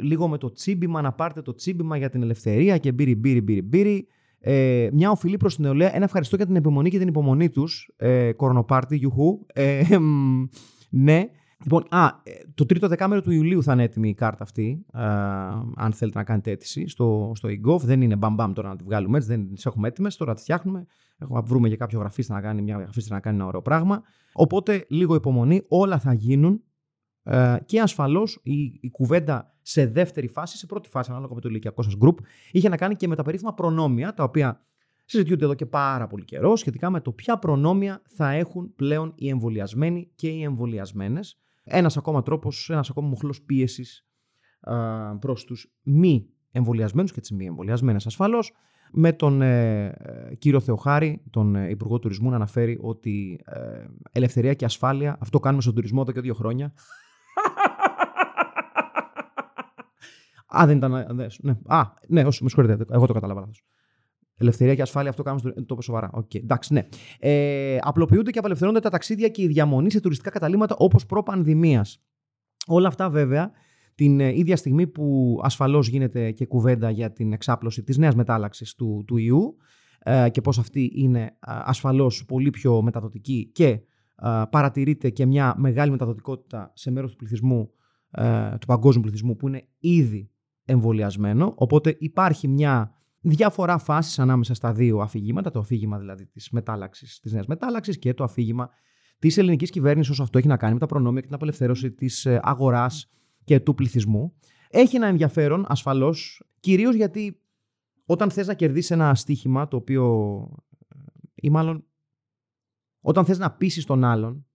λίγο 0.00 0.28
με 0.28 0.38
το 0.38 0.52
τσίμπημα, 0.52 1.00
να 1.00 1.12
πάρετε 1.12 1.42
το 1.42 1.54
τσίμπημα 1.54 1.96
για 1.96 2.10
την 2.10 2.22
ελευθερία 2.22 2.78
και 2.78 2.92
μπύρι, 2.92 3.14
μπύρι, 3.14 3.40
μπύρι, 3.40 3.62
μπύρι. 3.62 4.06
Ε, 4.38 4.88
μια 4.92 5.10
οφειλή 5.10 5.36
προς 5.36 5.54
την 5.54 5.64
νεολαία. 5.64 5.94
Ένα 5.94 6.04
ευχαριστώ 6.04 6.36
για 6.36 6.46
την 6.46 6.56
επιμονή 6.56 6.90
και 6.90 6.98
την 6.98 7.08
υπομονή 7.08 7.50
τους. 7.50 7.92
Ε, 7.96 8.32
κορονοπάρτι, 8.32 8.96
γιουχού. 8.96 9.46
Ε, 9.52 9.82
ναι. 10.90 11.28
Λοιπόν, 11.64 11.84
α, 11.88 12.06
ε, 12.22 12.30
το 12.54 12.66
τρίτο 12.66 12.88
δεκάμερο 12.88 13.22
του 13.22 13.30
Ιουλίου 13.30 13.62
θα 13.62 13.72
είναι 13.72 13.82
έτοιμη 13.82 14.08
η 14.08 14.14
κάρτα 14.14 14.42
αυτή, 14.42 14.84
α, 14.92 15.02
αν 15.76 15.92
θέλετε 15.92 16.18
να 16.18 16.24
κάνετε 16.24 16.50
αίτηση 16.50 16.88
στο, 16.88 17.32
στο 17.34 17.48
eGov. 17.48 17.80
Δεν 17.80 18.02
είναι 18.02 18.16
μπαμπαμ 18.16 18.52
τώρα 18.52 18.68
να 18.68 18.76
τη 18.76 18.84
βγάλουμε 18.84 19.16
έτσι, 19.16 19.28
δεν 19.28 19.54
τις 19.54 19.66
έχουμε 19.66 19.88
έτοιμες. 19.88 20.16
Τώρα 20.16 20.34
τις 20.34 20.42
φτιάχνουμε. 20.42 20.86
Έχουμε, 21.18 21.40
βρούμε 21.44 21.68
και 21.68 21.76
κάποιο 21.76 21.98
γραφίστα 21.98 22.34
να 22.34 22.40
κάνει, 22.40 22.62
μια 22.62 22.76
γραφίστα 22.76 23.14
να 23.14 23.20
κάνει 23.20 23.36
ένα 23.36 23.46
ωραίο 23.46 23.62
πράγμα. 23.62 24.02
Οπότε 24.32 24.84
λίγο 24.88 25.14
υπομονή, 25.14 25.62
όλα 25.68 25.98
θα 25.98 26.12
γίνουν. 26.12 26.62
Ε, 27.24 27.56
και 27.64 27.80
ασφαλώς 27.80 28.40
η, 28.42 28.62
η 28.80 28.90
κουβέντα 28.90 29.54
σε 29.62 29.86
δεύτερη 29.86 30.28
φάση, 30.28 30.56
σε 30.56 30.66
πρώτη 30.66 30.88
φάση, 30.88 31.10
ανάλογα 31.10 31.34
με 31.34 31.40
το 31.40 31.48
ηλικιακό 31.48 31.82
σας 31.82 31.96
γκρουπ, 31.96 32.18
είχε 32.50 32.68
να 32.68 32.76
κάνει 32.76 32.96
και 32.96 33.08
με 33.08 33.16
τα 33.16 33.22
περίφημα 33.22 33.54
προνόμια, 33.54 34.14
τα 34.14 34.24
οποία 34.24 34.60
συζητιούνται 35.04 35.44
εδώ 35.44 35.54
και 35.54 35.66
πάρα 35.66 36.06
πολύ 36.06 36.24
καιρό, 36.24 36.56
σχετικά 36.56 36.90
με 36.90 37.00
το 37.00 37.12
ποια 37.12 37.38
προνόμια 37.38 38.02
θα 38.08 38.30
έχουν 38.30 38.74
πλέον 38.74 39.12
οι 39.16 39.28
εμβολιασμένοι 39.28 40.10
και 40.14 40.28
οι 40.28 40.42
εμβολιασμένες. 40.42 41.38
Ένας 41.64 41.96
ακόμα 41.96 42.22
τρόπος, 42.22 42.70
ένας 42.70 42.90
ακόμα 42.90 43.08
μοχλός 43.08 43.42
πίεσης 43.42 44.06
προς 45.18 45.44
τους 45.44 45.72
μη 45.82 46.28
εμβολιασμένους 46.50 47.12
και 47.12 47.20
τις 47.20 47.30
μη 47.30 47.44
εμβολιασμένες 47.44 48.06
ασφαλώς. 48.06 48.52
Με 48.96 49.12
τον 49.12 49.42
ε, 49.42 49.84
ε, 49.86 50.34
κύριο 50.34 50.60
Θεοχάρη, 50.60 51.22
τον 51.30 51.56
ε, 51.56 51.68
Υπουργό 51.68 51.98
Τουρισμού, 51.98 52.30
να 52.30 52.36
αναφέρει 52.36 52.78
ότι 52.80 53.40
ε, 53.44 53.84
ελευθερία 54.12 54.54
και 54.54 54.64
ασφάλεια, 54.64 55.16
αυτό 55.20 55.40
κάνουμε 55.40 55.62
στον 55.62 55.74
τουρισμό 55.74 56.00
εδώ 56.02 56.12
και 56.12 56.20
δύο 56.20 56.34
χρόνια. 56.34 56.72
Α, 60.46 60.66
δεν 60.66 60.76
ήταν. 60.76 60.90
Ναι, 61.42 61.56
Α, 61.66 61.82
ναι, 62.08 62.24
όχι, 62.24 62.42
με 62.42 62.48
συγχωρείτε, 62.48 62.84
εγώ 62.90 63.06
το 63.06 63.12
κατάλαβα 63.12 63.40
λάθος. 63.40 63.64
Ελευθερία 64.36 64.74
και 64.74 64.82
ασφάλεια, 64.82 65.10
αυτό 65.10 65.22
κάνουμε 65.22 65.52
στο. 65.64 65.74
Το 65.74 65.82
σοβαρά. 65.82 66.10
Okay, 66.14 66.36
εντάξει, 66.42 66.72
ναι. 66.72 66.88
Ε, 67.18 67.78
απλοποιούνται 67.80 68.30
και 68.30 68.38
απελευθερώνονται 68.38 68.80
τα 68.80 68.90
ταξίδια 68.90 69.28
και 69.28 69.42
η 69.42 69.46
διαμονή 69.46 69.90
σε 69.90 70.00
τουριστικά 70.00 70.30
καταλήμματα 70.30 70.74
όπως 70.78 71.06
προ-πανδημίας. 71.06 72.02
Όλα 72.66 72.88
αυτά 72.88 73.10
βέβαια 73.10 73.50
την 73.94 74.20
ε, 74.20 74.38
ίδια 74.38 74.56
στιγμή 74.56 74.86
που 74.86 75.38
ασφαλώς 75.42 75.88
γίνεται 75.88 76.30
και 76.30 76.46
κουβέντα 76.46 76.90
για 76.90 77.12
την 77.12 77.32
εξάπλωση 77.32 77.82
της 77.82 77.98
νέας 77.98 78.14
μετάλλαξης 78.14 78.74
του, 78.74 79.04
του 79.06 79.16
ιού 79.16 79.56
ε, 79.98 80.28
και 80.30 80.40
πώς 80.40 80.58
αυτή 80.58 80.92
είναι 80.94 81.36
ασφαλώς 81.40 82.24
πολύ 82.24 82.50
πιο 82.50 82.82
μεταδοτική 82.82 83.50
και 83.52 83.80
παρατηρείται 84.50 85.10
και 85.10 85.26
μια 85.26 85.54
μεγάλη 85.58 85.90
μεταδοτικότητα 85.90 86.72
σε 86.74 86.90
μέρος 86.90 87.10
του 87.10 87.16
πληθυσμού, 87.16 87.70
ε, 88.10 88.56
του 88.58 88.66
παγκόσμιου 88.66 89.02
πληθυσμού 89.02 89.36
που 89.36 89.48
είναι 89.48 89.68
ήδη 89.78 90.30
εμβολιασμένο. 90.64 91.52
Οπότε 91.56 91.96
υπάρχει 91.98 92.48
μια 92.48 92.94
διαφορά 93.20 93.78
φάσης 93.78 94.18
ανάμεσα 94.18 94.54
στα 94.54 94.72
δύο 94.72 94.98
αφηγήματα, 94.98 95.50
το 95.50 95.58
αφήγημα 95.58 95.98
δηλαδή 95.98 96.26
της, 96.26 96.50
μετάλλαξης, 96.50 97.20
της 97.20 97.32
νέας 97.32 97.46
μετάλλαξης 97.46 97.98
και 97.98 98.14
το 98.14 98.24
αφήγημα 98.24 98.70
της 99.18 99.38
ελληνικής 99.38 99.70
κυβέρνησης 99.70 100.12
όσο 100.12 100.22
αυτό 100.22 100.38
έχει 100.38 100.46
να 100.46 100.56
κάνει 100.56 100.72
με 100.72 100.78
τα 100.78 100.86
προνόμια 100.86 101.20
και 101.20 101.26
την 101.26 101.34
απελευθέρωση 101.34 101.92
της 101.92 102.26
αγοράς 102.26 103.10
και 103.44 103.60
του 103.60 103.74
πληθυσμού. 103.74 104.34
Έχει 104.70 104.96
ένα 104.96 105.06
ενδιαφέρον 105.06 105.64
ασφαλώς, 105.68 106.42
κυρίως 106.60 106.94
γιατί 106.94 107.40
όταν 108.04 108.30
θες 108.30 108.46
να 108.46 108.54
κερδίσεις 108.54 108.90
ένα 108.90 109.14
στοίχημα 109.14 109.68
το 109.68 109.76
οποίο. 109.76 110.48
ή 111.34 111.50
μάλλον 111.50 111.84
όταν 113.00 113.24
θες 113.24 113.38
να 113.38 113.50
πείσει 113.50 113.86
τον 113.86 114.04
άλλον 114.04 114.46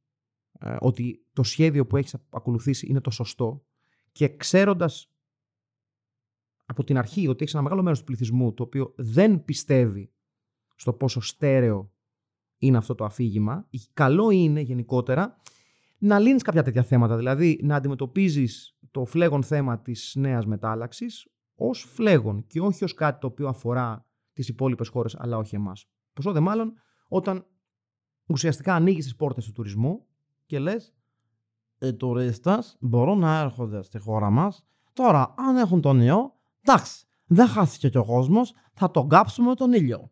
ε, 0.59 0.75
ότι 0.79 1.25
το 1.33 1.43
σχέδιο 1.43 1.85
που 1.87 1.97
έχεις 1.97 2.15
ακολουθήσει 2.29 2.87
είναι 2.89 3.01
το 3.01 3.09
σωστό 3.09 3.65
και 4.11 4.35
ξέροντας 4.35 5.11
από 6.71 6.83
την 6.83 6.97
αρχή 6.97 7.27
ότι 7.27 7.41
έχεις 7.41 7.53
ένα 7.53 7.63
μεγάλο 7.63 7.83
μέρος 7.83 7.99
του 7.99 8.05
πληθυσμού 8.05 8.53
το 8.53 8.63
οποίο 8.63 8.93
δεν 8.95 9.43
πιστεύει 9.43 10.11
στο 10.75 10.93
πόσο 10.93 11.21
στέρεο 11.21 11.91
είναι 12.57 12.77
αυτό 12.77 12.95
το 12.95 13.05
αφήγημα, 13.05 13.67
καλό 13.93 14.29
είναι 14.29 14.59
γενικότερα 14.59 15.38
να 15.97 16.19
λύνεις 16.19 16.41
κάποια 16.41 16.63
τέτοια 16.63 16.83
θέματα, 16.83 17.17
δηλαδή 17.17 17.59
να 17.63 17.75
αντιμετωπίζεις 17.75 18.77
το 18.91 19.05
φλέγον 19.05 19.43
θέμα 19.43 19.79
της 19.79 20.15
νέας 20.17 20.45
μετάλλαξης 20.45 21.27
ως 21.55 21.83
φλέγον 21.83 22.47
και 22.47 22.61
όχι 22.61 22.83
ως 22.83 22.93
κάτι 22.93 23.19
το 23.19 23.27
οποίο 23.27 23.47
αφορά 23.47 24.05
τις 24.33 24.47
υπόλοιπες 24.47 24.88
χώρες 24.88 25.15
αλλά 25.19 25.38
όχι 25.38 25.55
εμάς. 25.55 25.89
Πόσο 26.13 26.31
δε 26.31 26.39
μάλλον 26.39 26.73
όταν 27.07 27.45
ουσιαστικά 28.25 28.73
ανοίγεις 28.75 29.03
τις 29.03 29.15
πόρτες 29.15 29.45
του 29.45 29.51
τουρισμού 29.51 30.05
και 30.45 30.59
λες 30.59 30.93
οι 31.79 31.93
τουρίστες 31.93 32.77
μπορούν 32.79 33.19
να 33.19 33.39
έρχονται 33.39 33.83
στη 33.83 33.99
χώρα 33.99 34.29
μας 34.29 34.65
τώρα 34.93 35.33
αν 35.38 35.57
έχουν 35.57 35.81
τον 35.81 36.01
ιό 36.01 36.38
εντάξει 36.61 37.05
δεν 37.25 37.47
χάθηκε 37.47 37.89
και 37.89 37.97
ο 37.97 38.05
κόσμος 38.05 38.53
θα 38.73 38.91
τον 38.91 39.09
κάψουμε 39.09 39.55
τον 39.55 39.73
ήλιο. 39.73 40.11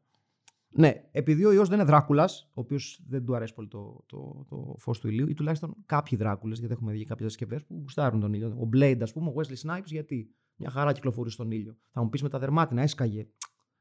Ναι, 0.69 0.93
επειδή 1.11 1.45
ο 1.45 1.51
ιός 1.51 1.69
δεν 1.69 1.77
είναι 1.79 1.87
Δράκουλας, 1.87 2.49
ο 2.53 2.61
οποίος 2.61 3.03
δεν 3.07 3.25
του 3.25 3.35
αρέσει 3.35 3.53
πολύ 3.53 3.67
το, 3.67 4.03
το, 4.05 4.45
το 4.49 4.75
φως 4.77 4.99
του 4.99 5.07
ηλίου, 5.07 5.29
ή 5.29 5.33
τουλάχιστον 5.33 5.75
κάποιοι 5.85 6.17
Δράκουλες, 6.17 6.59
γιατί 6.59 6.73
έχουμε 6.73 6.91
δει 6.91 7.03
κάποιες 7.03 7.31
συσκευές 7.31 7.65
που 7.65 7.77
γουστάρουν 7.81 8.19
τον 8.19 8.33
ήλιο. 8.33 8.47
Ο 8.47 8.69
Blade, 8.73 8.99
ας 9.01 9.13
πούμε, 9.13 9.29
ο 9.29 9.33
Wesley 9.35 9.69
Snipes, 9.69 9.85
γιατί 9.85 10.35
μια 10.55 10.69
χαρά 10.69 10.93
κυκλοφορεί 10.93 11.31
στον 11.31 11.51
ήλιο. 11.51 11.77
Θα 11.91 12.03
μου 12.03 12.09
πεις 12.09 12.21
με 12.21 12.29
τα 12.29 12.39
δερμάτινα, 12.39 12.81
έσκαγε. 12.81 13.27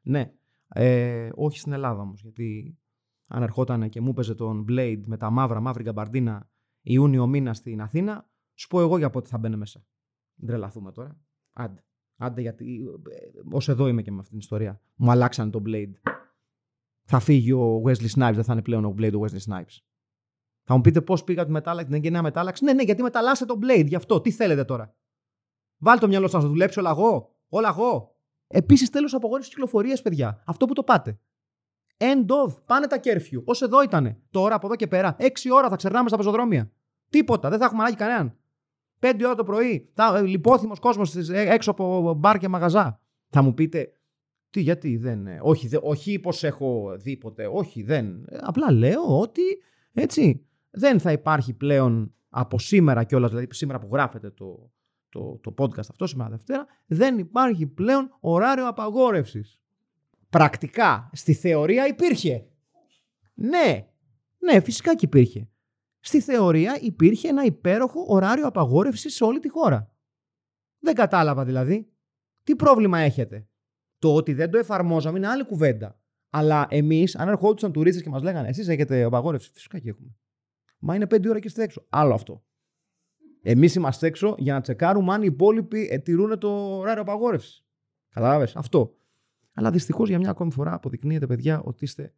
Ναι, 0.03 0.33
ε, 0.69 1.31
όχι 1.35 1.59
στην 1.59 1.73
Ελλάδα 1.73 2.01
όμως, 2.01 2.23
γιατί 2.23 2.79
αν 3.27 3.43
ερχόταν 3.43 3.89
και 3.89 4.01
μου 4.01 4.11
έπαιζε 4.11 4.35
τον 4.35 4.65
Blade 4.69 5.03
με 5.07 5.17
τα 5.17 5.31
μαύρα, 5.31 5.61
μαύρη 5.61 5.83
γκαμπαρντίνα 5.83 6.51
Ιούνιο 6.83 7.27
μήνα 7.27 7.55
στην 7.55 7.81
Αθήνα, 7.81 8.29
σου 8.55 8.69
πω 8.69 8.81
εγώ 8.81 8.99
για 8.99 9.11
πότε 9.11 9.29
θα 9.29 9.39
μπαίνει 9.39 9.57
μέσα. 9.57 9.85
Ντρελαθούμε 10.45 10.93
τώρα. 10.93 11.21
Άντε. 11.53 11.86
Άντε 12.17 12.41
γιατί. 12.41 12.85
Ε, 13.11 13.57
Ω 13.57 13.59
εδώ 13.67 13.89
είμαι 13.89 14.03
και 14.03 14.11
με 14.11 14.17
αυτήν 14.17 14.31
την 14.31 14.39
ιστορία. 14.39 14.81
Μου 14.95 15.11
αλλάξαν 15.11 15.51
τον 15.51 15.63
Blade 15.67 15.93
θα 17.07 17.19
φύγει 17.19 17.53
ο 17.53 17.83
Wesley 17.87 18.09
Snipes, 18.19 18.33
δεν 18.35 18.45
θα 18.45 18.53
είναι 18.53 18.63
πλέον 18.63 18.85
ο 18.85 18.95
Blade 18.99 19.13
ο 19.15 19.21
Wesley 19.21 19.53
Snipes. 19.53 19.79
Θα 20.65 20.75
μου 20.75 20.81
πείτε 20.81 21.01
πώς 21.01 21.25
πήγα 21.25 21.45
τη 21.45 21.51
μετάλλαξη, 21.51 21.91
δεν 21.91 22.05
είναι 22.05 22.23
μετάλλαξη. 22.23 22.65
Ναι, 22.65 22.73
ναι, 22.73 22.83
γιατί 22.83 23.03
μεταλλάσσετε 23.03 23.53
τον 23.53 23.61
Blade, 23.63 23.87
γι' 23.87 23.95
αυτό. 23.95 24.21
Τι 24.21 24.31
θέλετε 24.31 24.65
τώρα; 24.65 24.95
Βάλτε 25.79 26.01
το 26.01 26.09
μυαλό 26.09 26.29
σας 26.29 26.43
να 26.43 26.49
δουλέψει 26.49 26.79
όλα 26.79 26.91
εγώ. 26.91 27.35
Όλα 27.49 27.69
εγώ. 27.69 28.17
Επίσης, 28.47 28.91
τέλος 28.91 29.15
απογόρευση 29.15 29.51
κυκλοφορίας, 29.51 30.03
παιδιά. 30.03 30.43
Αυτό 30.47 30.67
που 30.67 30.73
το 30.73 30.83
πάτε. 30.83 31.19
End 31.97 32.27
of. 32.27 32.63
Πάνε 32.67 32.87
τα 32.87 32.99
κέρφιου. 32.99 33.45
Ω 33.47 33.65
εδώ 33.65 33.83
ήτανε. 33.83 34.21
Τώρα 34.31 34.55
από 34.55 34.67
εδώ 34.67 34.77
και 34.77 34.87
πέρα. 34.87 35.17
Έξι 35.19 35.53
ώρα 35.53 35.69
θα 35.69 35.77
ξερνάμε 35.77 36.09
στα 36.09 36.17
πεζοδρόμια. 36.17 36.73
Τίποτα. 37.11 37.49
Δεν 37.49 37.59
θα 37.59 37.65
έχουμε 37.65 37.81
ανάγκη 37.81 37.97
κανέναν. 37.97 38.39
Πέντε 39.07 39.27
ώρα 39.27 39.35
το 39.35 39.45
πρωί. 39.45 39.91
Θα, 39.95 40.21
λιπόθυμος 40.21 40.79
κόσμος 40.79 41.17
ε, 41.17 41.49
έξω 41.49 41.71
από 41.71 42.15
μπαρ 42.15 42.39
και 42.39 42.49
μαγαζά. 42.49 43.01
Θα 43.29 43.43
μου 43.43 43.55
πείτε, 43.55 43.93
τι, 44.51 44.61
γιατί 44.61 44.97
δεν. 44.97 45.27
Ε, 45.27 45.39
όχι, 45.43 45.69
δε, 45.69 45.79
όχι 45.83 46.19
πως 46.19 46.45
έχω 46.45 46.97
δει 46.99 47.17
ποτέ. 47.17 47.47
Όχι, 47.53 47.83
δεν. 47.83 48.25
Ε, 48.29 48.39
απλά 48.41 48.73
λέω 48.73 49.21
ότι 49.21 49.43
έτσι 49.93 50.47
δεν 50.71 51.01
θα 51.01 51.13
υπάρχει 51.13 51.53
πλέον 51.53 52.15
από 52.29 52.59
σήμερα 52.59 53.05
κιόλας, 53.05 53.31
δηλαδή 53.31 53.49
σήμερα 53.51 53.79
που 53.79 53.89
γράφεται 53.93 54.31
το, 54.31 54.71
το, 55.09 55.41
το 55.43 55.55
podcast 55.59 55.89
αυτό 55.91 56.07
σήμερα 56.07 56.31
Δευτέρα, 56.31 56.67
δεν 56.87 57.19
υπάρχει 57.19 57.67
πλέον 57.67 58.17
ωράριο 58.21 58.69
απαγόρευσης. 58.69 59.61
Πρακτικά, 60.31 61.11
στη 61.13 61.33
θεωρία 61.33 61.87
υπήρχε. 61.87 62.47
Ναι, 63.35 63.87
ναι, 64.39 64.61
φυσικά 64.61 64.95
και 64.95 65.05
υπήρχε. 65.05 65.49
Στη 66.07 66.21
θεωρία 66.21 66.79
υπήρχε 66.81 67.29
ένα 67.29 67.45
υπέροχο 67.45 68.05
ωράριο 68.09 68.47
απαγόρευσης 68.47 69.15
σε 69.15 69.25
όλη 69.25 69.39
τη 69.39 69.49
χώρα. 69.49 69.93
Δεν 70.79 70.95
κατάλαβα 70.95 71.45
δηλαδή. 71.45 71.93
Τι 72.43 72.57
πρόβλημα 72.57 72.99
έχετε. 72.99 73.49
Το 73.99 74.15
ότι 74.15 74.33
δεν 74.33 74.51
το 74.51 74.59
εφαρμόζαμε 74.59 75.19
είναι 75.19 75.27
άλλη 75.29 75.45
κουβέντα. 75.45 76.01
Αλλά 76.31 76.67
εμείς, 76.71 77.17
αν 77.17 77.29
ερχόντουσαν 77.29 77.73
τουρίστες 77.73 78.03
και 78.03 78.09
μας 78.09 78.23
λέγανε, 78.23 78.49
εσείς 78.49 78.69
έχετε 78.69 79.03
απαγόρευση, 79.03 79.51
φυσικά 79.53 79.79
και 79.79 79.89
έχουμε. 79.89 80.17
Μα 80.79 80.95
είναι 80.95 81.07
πέντε 81.07 81.29
ώρα 81.29 81.41
και 81.41 81.47
είστε 81.47 81.63
έξω. 81.63 81.87
Άλλο 81.89 82.15
αυτό. 82.15 82.45
Εμείς 83.43 83.75
είμαστε 83.75 84.07
έξω 84.07 84.35
για 84.39 84.53
να 84.53 84.61
τσεκάρουμε 84.61 85.13
αν 85.13 85.23
οι 85.23 85.29
υπόλοιποι 85.29 86.01
τηρούν 86.05 86.39
το 86.39 86.77
ωράριο 86.77 87.03
απαγόρευσης. 87.03 87.65
Κατάλαβες; 88.09 88.57
Αυτό. 88.57 88.97
Αλλά 89.55 89.71
δυστυχώς 89.71 90.09
για 90.09 90.19
μια 90.19 90.31
ακόμη 90.31 90.53
φορά 90.53 90.75
αποδεικνύεται, 90.75 91.27
παιδιά, 91.27 91.61
ότι 91.61 91.85
είστε 91.85 92.13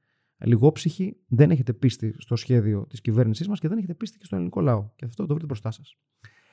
λιγόψυχοι, 0.44 1.16
δεν 1.28 1.50
έχετε 1.50 1.72
πίστη 1.72 2.14
στο 2.18 2.36
σχέδιο 2.36 2.86
της 2.88 3.00
κυβέρνησής 3.00 3.48
μας 3.48 3.60
και 3.60 3.68
δεν 3.68 3.78
έχετε 3.78 3.94
πίστη 3.94 4.18
και 4.18 4.24
στον 4.24 4.38
ελληνικό 4.38 4.60
λαό. 4.60 4.88
Και 4.96 5.04
αυτό 5.04 5.22
το 5.22 5.28
βρείτε 5.28 5.46
μπροστά 5.46 5.70
σας. 5.70 5.96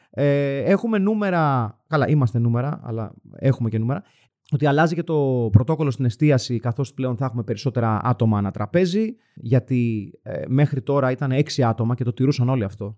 Ε, 0.10 0.58
έχουμε 0.58 0.98
νούμερα. 0.98 1.75
Καλά, 1.88 2.08
είμαστε 2.08 2.39
νούμερα, 2.39 2.80
αλλά 2.84 3.13
έχουμε 3.32 3.70
και 3.70 3.77
νούμερα 3.77 4.04
ότι 4.51 4.65
αλλάζει 4.65 4.96
και 4.96 5.04
το 5.04 5.50
πρωτόκολλο 5.51 5.92
στην 5.92 6.06
εστίαση, 6.06 6.60
καθώς 6.60 6.94
πλέον 6.94 7.18
θα 7.18 7.25
έχουμε 7.25 7.44
περισσότερα 7.44 8.00
άτομα 8.04 8.38
ανά 8.38 8.51
τραπέζι, 8.51 9.15
γιατί 9.36 10.12
ε, 10.24 10.42
μέχρι 10.48 10.82
τώρα 10.82 11.12
ήταν 11.12 11.32
έξι 11.32 11.63
άτομα 11.63 11.96
και 11.96 12.04
το 12.04 12.13
τηρούσαν 12.13 12.50
όλοι 12.50 12.63
αυτό. 12.63 12.96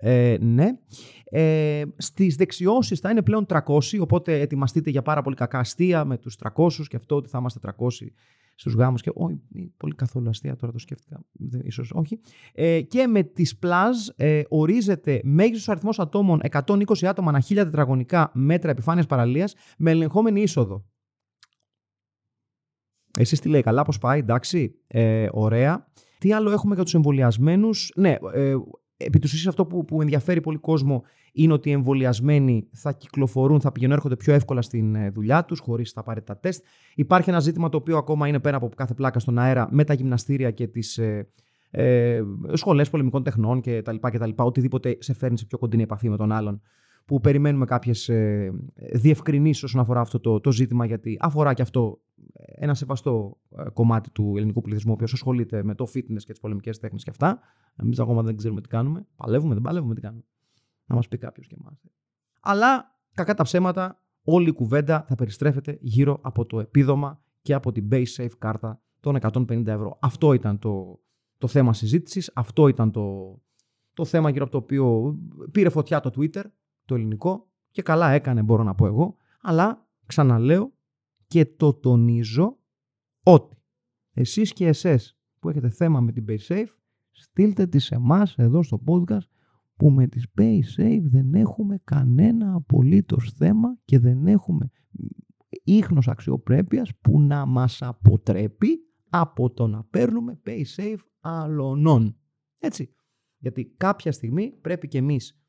Ε, 0.00 0.36
ναι. 0.40 0.68
Ε, 1.24 1.82
στις 1.96 2.36
δεξιώσεις 2.36 3.00
θα 3.00 3.10
είναι 3.10 3.22
πλέον 3.22 3.46
300, 3.48 3.98
οπότε 4.00 4.40
ετοιμαστείτε 4.40 4.90
για 4.90 5.02
πάρα 5.02 5.22
πολύ 5.22 5.36
κακά 5.36 5.58
αστεία 5.58 6.04
με 6.04 6.18
τους 6.18 6.36
300 6.54 6.68
και 6.88 6.96
αυτό 6.96 7.16
ότι 7.16 7.28
θα 7.28 7.38
είμαστε 7.38 7.58
300 7.62 8.06
στους 8.54 8.74
γάμους 8.74 9.02
και 9.02 9.10
όχι, 9.14 9.40
πολύ 9.76 9.94
καθόλου 9.94 10.28
αστεία 10.28 10.56
τώρα 10.56 10.72
το 10.72 10.78
σκέφτηκα, 10.78 11.24
ίσως 11.62 11.92
όχι. 11.94 12.20
Ε, 12.52 12.80
και 12.80 13.06
με 13.06 13.22
τις 13.22 13.58
πλάζ 13.58 13.96
ε, 14.16 14.42
ορίζεται 14.48 15.20
μέγιστος 15.24 15.68
αριθμός 15.68 15.98
ατόμων 15.98 16.40
120 16.50 16.84
άτομα 17.02 17.28
ανά 17.28 17.42
1000 17.48 17.54
τετραγωνικά 17.54 18.30
μέτρα 18.34 18.70
επιφάνειας 18.70 19.06
παραλίας 19.06 19.54
με 19.78 19.90
ελεγχόμενη 19.90 20.42
είσοδο. 20.42 20.84
Εσείς 23.18 23.40
τι 23.40 23.48
λέει, 23.48 23.62
καλά 23.62 23.82
πώς 23.82 23.98
πάει, 23.98 24.18
εντάξει, 24.18 24.74
ε, 24.86 25.28
ωραία. 25.32 25.88
Τι 26.18 26.32
άλλο 26.32 26.50
έχουμε 26.50 26.74
για 26.74 26.84
τους 26.84 26.94
εμβολιασμένους; 26.94 27.92
Ναι, 27.96 28.16
ε, 28.34 28.54
επί 29.04 29.18
του 29.18 29.28
αυτό 29.48 29.66
που, 29.66 29.84
που 29.84 30.00
ενδιαφέρει 30.00 30.40
πολύ 30.40 30.58
κόσμο 30.58 31.02
είναι 31.32 31.52
ότι 31.52 31.68
οι 31.68 31.72
εμβολιασμένοι 31.72 32.68
θα 32.72 32.92
κυκλοφορούν, 32.92 33.60
θα 33.60 33.72
πηγαίνουν, 33.72 33.94
έρχονται 33.94 34.16
πιο 34.16 34.32
εύκολα 34.34 34.62
στην 34.62 34.94
ε, 34.94 35.10
δουλειά 35.10 35.44
τους, 35.44 35.58
χωρίς 35.58 35.92
τα 35.92 36.00
απαραίτητα 36.00 36.38
τεστ. 36.38 36.64
Υπάρχει 36.94 37.30
ένα 37.30 37.40
ζήτημα 37.40 37.68
το 37.68 37.76
οποίο 37.76 37.96
ακόμα 37.96 38.28
είναι 38.28 38.38
πέρα 38.40 38.56
από 38.56 38.68
κάθε 38.76 38.94
πλάκα 38.94 39.18
στον 39.18 39.38
αέρα 39.38 39.68
με 39.70 39.84
τα 39.84 39.94
γυμναστήρια 39.94 40.50
και 40.50 40.66
τις 40.66 40.98
ε, 40.98 41.28
ε, 41.70 42.22
σχολές 42.52 42.90
πολεμικών 42.90 43.22
τεχνών 43.22 43.60
κτλ. 43.60 43.96
Οτιδήποτε 44.36 44.96
σε 45.00 45.14
φέρνει 45.14 45.38
σε 45.38 45.44
πιο 45.44 45.58
κοντινή 45.58 45.82
επαφή 45.82 46.08
με 46.08 46.16
τον 46.16 46.32
άλλον. 46.32 46.60
Που 47.04 47.20
περιμένουμε 47.20 47.64
κάποιες 47.64 48.08
ε, 48.08 48.52
διευκρινήσεις 48.92 49.62
όσον 49.62 49.80
αφορά 49.80 50.00
αυτό 50.00 50.20
το, 50.20 50.40
το 50.40 50.52
ζήτημα, 50.52 50.86
γιατί 50.86 51.16
αφορά 51.20 51.54
και 51.54 51.62
αυτό 51.62 52.00
ένα 52.34 52.74
σεβαστό 52.74 53.38
ε, 53.56 53.70
κομμάτι 53.72 54.10
του 54.10 54.34
ελληνικού 54.36 54.60
πληθυσμού, 54.60 54.90
ο 54.90 54.94
οποίος 54.94 55.12
ασχολείται 55.12 55.62
με 55.62 55.74
το 55.74 55.84
fitness 55.94 56.22
και 56.24 56.32
τις 56.32 56.40
πολεμικές 56.40 56.78
τέχνες 56.78 57.04
και 57.04 57.10
αυτά. 57.10 57.40
Εμείς 57.76 57.98
ακόμα 57.98 58.22
δεν 58.22 58.36
ξέρουμε 58.36 58.60
τι 58.60 58.68
κάνουμε. 58.68 59.06
Παλεύουμε, 59.16 59.54
δεν 59.54 59.62
παλεύουμε, 59.62 59.94
τι 59.94 60.00
κάνουμε. 60.00 60.22
Να 60.84 60.94
μας 60.94 61.08
πει 61.08 61.18
κάποιος 61.18 61.46
και 61.46 61.56
εμάς. 61.60 61.82
Αλλά 62.40 62.98
κακά 63.14 63.34
τα 63.34 63.42
ψέματα, 63.42 64.02
όλη 64.22 64.48
η 64.48 64.52
κουβέντα 64.52 65.04
θα 65.08 65.14
περιστρέφεται 65.14 65.78
γύρω 65.80 66.18
από 66.22 66.46
το 66.46 66.60
επίδομα 66.60 67.22
και 67.42 67.54
από 67.54 67.72
την 67.72 67.88
Base 67.90 68.14
Safe 68.16 68.36
κάρτα 68.38 68.82
των 69.00 69.18
150 69.20 69.66
ευρώ. 69.66 69.98
Αυτό 70.00 70.32
ήταν 70.32 70.58
το, 70.58 71.00
το 71.38 71.46
θέμα 71.46 71.72
συζήτησης, 71.72 72.30
αυτό 72.34 72.68
ήταν 72.68 72.90
το, 72.90 73.36
το 73.94 74.04
θέμα 74.04 74.30
γύρω 74.30 74.42
από 74.42 74.52
το 74.52 74.58
οποίο 74.58 75.16
πήρε 75.52 75.68
φωτιά 75.68 76.00
το 76.00 76.10
Twitter, 76.16 76.42
το 76.84 76.94
ελληνικό, 76.94 77.48
και 77.70 77.82
καλά 77.82 78.10
έκανε 78.10 78.42
μπορώ 78.42 78.62
να 78.62 78.74
πω 78.74 78.86
εγώ, 78.86 79.16
αλλά 79.40 79.86
ξαναλέω 80.06 80.72
και 81.30 81.46
το 81.46 81.74
τονίζω 81.74 82.58
ότι 83.22 83.56
εσείς 84.12 84.52
και 84.52 84.66
εσές 84.66 85.18
που 85.38 85.48
έχετε 85.48 85.70
θέμα 85.70 86.00
με 86.00 86.12
την 86.12 86.24
PaySafe, 86.28 86.66
στείλτε 87.10 87.66
τη 87.66 87.78
σε 87.78 87.94
εμάς 87.94 88.34
εδώ 88.36 88.62
στο 88.62 88.82
podcast 88.86 89.28
που 89.76 89.90
με 89.90 90.06
τις 90.06 90.26
PaySafe 90.38 91.02
δεν 91.02 91.34
έχουμε 91.34 91.80
κανένα 91.84 92.54
απολύτως 92.54 93.32
θέμα 93.36 93.78
και 93.84 93.98
δεν 93.98 94.26
έχουμε 94.26 94.70
ίχνος 95.64 96.08
αξιοπρέπειας 96.08 96.90
που 97.00 97.20
να 97.20 97.46
μας 97.46 97.82
αποτρέπει 97.82 98.68
από 99.08 99.50
το 99.50 99.66
να 99.66 99.84
παίρνουμε 99.84 100.40
PaySafe 100.46 100.98
αλωνών. 101.20 102.16
Έτσι. 102.58 102.94
Γιατί 103.38 103.74
κάποια 103.76 104.12
στιγμή 104.12 104.58
πρέπει 104.60 104.88
και 104.88 104.98
εμείς 104.98 105.40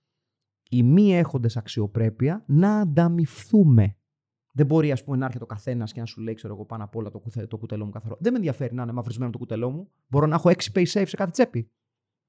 οι 0.70 0.84
μη 0.84 1.16
έχοντες 1.16 1.58
αξιοπρέπεια 1.58 2.44
να 2.48 2.80
ανταμυφθούμε. 2.80 3.96
Δεν 4.52 4.66
μπορεί, 4.66 4.92
ας 4.92 5.04
πούμε, 5.04 5.18
να 5.18 5.26
έρχεται 5.26 5.44
ο 5.44 5.48
καθένας 5.48 5.94
και 5.94 6.00
να 6.00 6.06
σου 6.06 6.22
λέει, 6.22 6.34
ξέρω 6.34 6.54
εγώ, 6.54 6.66
πάνω 6.66 6.84
απ' 6.84 6.96
όλα 6.96 7.10
το, 7.10 7.20
κουθε, 7.20 7.48
το 7.48 7.58
κουτελό 7.58 7.86
μου 7.86 7.92
καθαρό. 7.92 8.18
Δεν 8.20 8.32
με 8.32 8.38
ενδιαφέρει 8.38 8.74
να 8.74 8.84
είναι 8.84 8.92
μαυρισμένο 8.92 9.32
το 9.32 9.38
κουτελό 9.38 9.70
μου. 9.70 9.92
Μπορώ 10.08 10.26
να 10.26 10.36
έχω 10.36 10.50
6 10.50 10.54
pay 10.74 10.86
safe 10.86 11.08
σε 11.08 11.16
κάθε 11.16 11.32
τσέπη. 11.32 11.72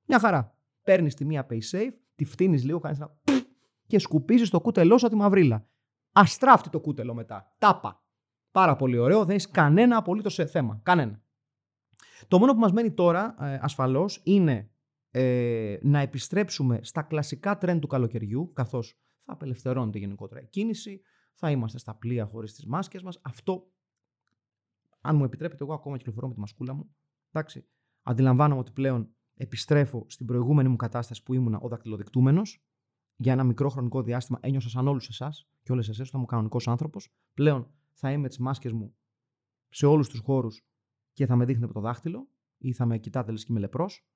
Μια 0.06 0.18
χαρά. 0.18 0.56
Παίρνεις 0.82 1.14
τη 1.14 1.24
μία 1.24 1.46
pay 1.50 1.58
safe, 1.70 1.92
τη 2.14 2.24
φτύνεις 2.24 2.64
λίγο, 2.64 2.78
κάνεις 2.78 2.98
ένα. 2.98 3.18
και 3.86 3.98
σκουπίζεις 3.98 4.50
το 4.50 4.60
κούτελό 4.60 4.98
σου 4.98 5.06
από 5.06 5.14
τη 5.14 5.20
μαυρίλα. 5.20 5.66
Αστράφτη 6.12 6.70
το 6.70 6.80
κούτελο 6.80 7.14
μετά. 7.14 7.54
Τάπα. 7.58 8.04
Πάρα 8.50 8.76
πολύ 8.76 8.98
ωραίο. 8.98 9.24
Δεν 9.24 9.36
έχει 9.36 9.48
κανένα 9.50 9.96
απολύτως 9.96 10.34
θέμα. 10.34 10.80
Κανένα. 10.82 11.22
Το 12.28 12.38
μόνο 12.38 12.52
που 12.52 12.58
μας 12.58 12.72
μένει 12.72 12.92
τώρα, 12.92 13.34
ε, 13.40 13.58
ασφαλώς, 13.60 14.20
είναι 14.24 14.70
ε, 15.10 15.76
να 15.82 15.98
επιστρέψουμε 15.98 16.78
στα 16.82 17.02
κλασικά 17.02 17.58
τρέντ 17.58 17.80
του 17.80 17.86
καλοκαιριού, 17.86 18.52
καθώς 18.52 18.98
θα 19.24 19.32
απελευθερώνεται 19.32 19.98
γενικότερα 19.98 20.40
η 20.40 20.46
κίνηση, 20.46 21.00
θα 21.32 21.50
είμαστε 21.50 21.78
στα 21.78 21.94
πλοία 21.94 22.26
χωρίς 22.26 22.54
τις 22.54 22.66
μάσκες 22.66 23.02
μας. 23.02 23.18
Αυτό, 23.22 23.70
αν 25.00 25.16
μου 25.16 25.24
επιτρέπετε, 25.24 25.64
εγώ 25.64 25.74
ακόμα 25.74 25.96
κυκλοφορώ 25.96 26.28
με 26.28 26.34
τη 26.34 26.40
μασκούλα 26.40 26.74
μου. 26.74 26.94
Εντάξει, 27.32 27.66
αντιλαμβάνομαι 28.02 28.60
ότι 28.60 28.70
πλέον 28.70 29.14
επιστρέφω 29.34 30.06
στην 30.08 30.26
προηγούμενη 30.26 30.68
μου 30.68 30.76
κατάσταση 30.76 31.22
που 31.22 31.34
ήμουνα 31.34 31.58
ο 31.58 31.68
δακτυλοδεικτούμενος. 31.68 32.64
Για 33.16 33.32
ένα 33.32 33.44
μικρό 33.44 33.68
χρονικό 33.68 34.02
διάστημα 34.02 34.38
ένιωσα 34.42 34.68
σαν 34.68 34.88
όλους 34.88 35.08
εσάς 35.08 35.48
και 35.62 35.72
όλες 35.72 35.88
εσές, 35.88 36.06
ότι 36.06 36.16
ήμουν 36.16 36.28
κανονικός 36.28 36.68
άνθρωπος. 36.68 37.14
Πλέον 37.34 37.70
θα 37.92 38.12
είμαι 38.12 38.28
τις 38.28 38.38
μάσκες 38.38 38.72
μου 38.72 38.94
σε 39.68 39.86
όλους 39.86 40.08
τους 40.08 40.20
χώρους 40.20 40.66
και 41.12 41.26
θα 41.26 41.36
με 41.36 41.44
δείχνετε 41.44 41.64
από 41.64 41.74
το 41.74 41.80
δάχτυλο 41.80 42.28
ή 42.58 42.72
θα 42.72 42.86
με 42.86 42.98
κοιτάτε 42.98 43.30
λες 43.30 43.44
και 43.44 43.52
είμαι 43.52 43.60
λεπρός. 43.60 44.06